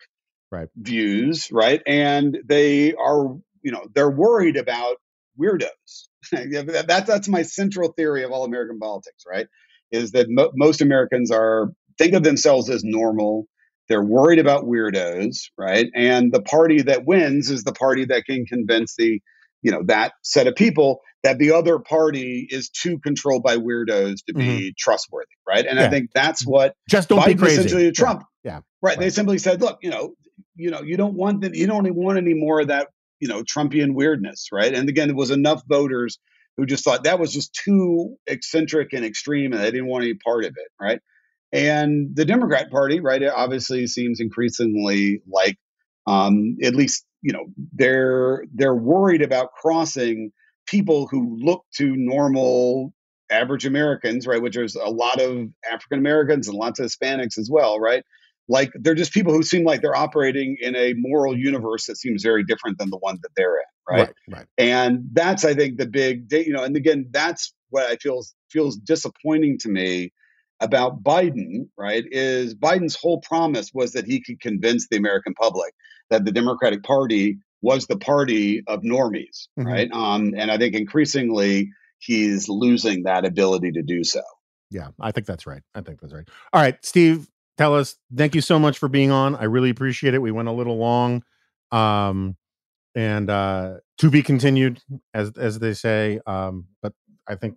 [0.50, 0.68] right.
[0.74, 1.82] views, right?
[1.86, 4.96] And they are, you know, they're worried about
[5.38, 6.08] weirdos.
[6.32, 9.46] that's that's my central theory of all American politics, right?
[9.90, 13.46] Is that mo- most Americans are think of themselves as normal.
[13.90, 15.88] They're worried about weirdos, right?
[15.94, 19.20] And the party that wins is the party that can convince the
[19.64, 24.18] you know that set of people that the other party is too controlled by weirdos
[24.26, 24.68] to be mm-hmm.
[24.78, 25.86] trustworthy right and yeah.
[25.86, 28.56] i think that's what just don't Biden be crazy essentially trump yeah, yeah.
[28.56, 28.90] Right.
[28.90, 28.98] right.
[29.00, 30.14] they simply said look you know
[30.54, 32.88] you know you don't want that you don't want any more of that
[33.18, 36.18] you know trumpian weirdness right and again it was enough voters
[36.56, 40.14] who just thought that was just too eccentric and extreme and they didn't want any
[40.14, 41.00] part of it right
[41.52, 45.56] and the democrat party right it obviously seems increasingly like
[46.06, 50.30] um, at least you know they're they're worried about crossing
[50.66, 52.92] people who look to normal
[53.30, 54.40] average Americans, right?
[54.40, 58.04] Which is a lot of African Americans and lots of Hispanics as well, right?
[58.46, 62.22] Like they're just people who seem like they're operating in a moral universe that seems
[62.22, 63.98] very different than the one that they're in, right?
[64.28, 64.36] Right.
[64.36, 64.46] right.
[64.58, 68.76] And that's, I think, the big, you know, and again, that's what I feel feels
[68.76, 70.12] disappointing to me
[70.60, 72.04] about Biden, right?
[72.10, 75.72] Is Biden's whole promise was that he could convince the American public
[76.10, 79.66] that the Democratic Party was the party of normies, mm-hmm.
[79.66, 79.90] right?
[79.90, 84.22] Um, and I think increasingly he's losing that ability to do so.
[84.70, 85.62] Yeah, I think that's right.
[85.74, 86.28] I think that's right.
[86.52, 87.96] All right, Steve, tell us.
[88.14, 89.34] Thank you so much for being on.
[89.34, 90.18] I really appreciate it.
[90.18, 91.22] We went a little long,
[91.70, 92.36] um,
[92.94, 94.80] and uh, to be continued,
[95.14, 96.20] as as they say.
[96.26, 96.92] Um, but
[97.26, 97.56] I think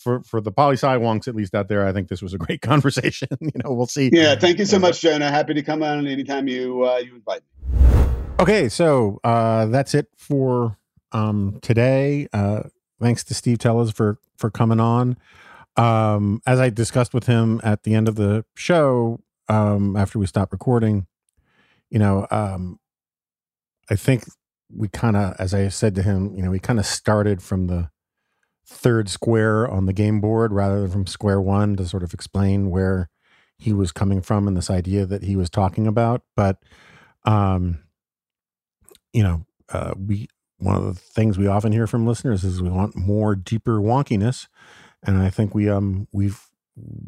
[0.00, 2.38] for for the poli sci wonks at least out there, I think this was a
[2.38, 3.28] great conversation.
[3.40, 4.10] you know, we'll see.
[4.12, 5.30] Yeah, thank you so much, Jonah.
[5.30, 7.70] Happy to come on anytime you uh, you invite me.
[8.40, 10.78] Okay, so uh, that's it for
[11.12, 12.26] um, today.
[12.32, 12.62] Uh,
[13.00, 15.16] thanks to Steve Teles for for coming on.
[15.76, 20.26] Um, as I discussed with him at the end of the show, um, after we
[20.26, 21.06] stopped recording,
[21.90, 22.78] you know, um,
[23.90, 24.24] I think
[24.74, 27.66] we kind of, as I said to him, you know, we kind of started from
[27.66, 27.90] the
[28.70, 32.70] third square on the game board rather than from square one to sort of explain
[32.70, 33.10] where
[33.58, 36.22] he was coming from and this idea that he was talking about.
[36.36, 36.58] But
[37.24, 37.80] um,
[39.12, 40.28] you know, uh, we
[40.58, 44.46] one of the things we often hear from listeners is we want more deeper wonkiness,
[45.02, 46.40] and I think we um we've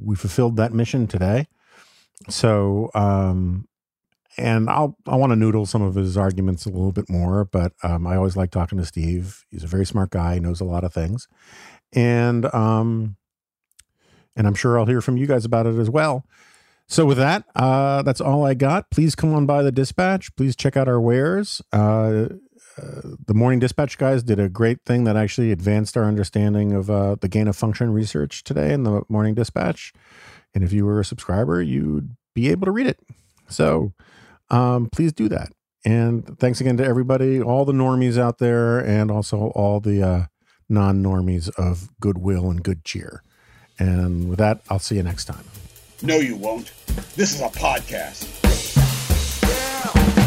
[0.00, 1.46] we fulfilled that mission today.
[2.28, 3.68] So um,
[4.36, 7.72] and I'll I want to noodle some of his arguments a little bit more, but
[7.82, 9.44] um, I always like talking to Steve.
[9.50, 11.28] He's a very smart guy, knows a lot of things,
[11.92, 13.16] and um,
[14.36, 16.24] and I'm sure I'll hear from you guys about it as well.
[16.88, 18.90] So with that, uh, that's all I got.
[18.90, 20.34] Please come on by the dispatch.
[20.36, 21.62] Please check out our wares.
[21.72, 22.28] Uh,
[22.76, 26.90] uh, the morning dispatch guys did a great thing that actually advanced our understanding of
[26.90, 29.92] uh, the gain of function research today in the morning dispatch.
[30.54, 32.98] And if you were a subscriber, you'd be able to read it.
[33.48, 33.92] So
[34.52, 35.52] um, please do that.
[35.84, 40.26] And thanks again to everybody, all the normies out there, and also all the uh,
[40.68, 43.24] non normies of goodwill and good cheer.
[43.78, 45.44] And with that, I'll see you next time.
[46.02, 46.70] No, you won't.
[47.16, 48.28] This is a podcast.
[49.42, 50.21] Yeah.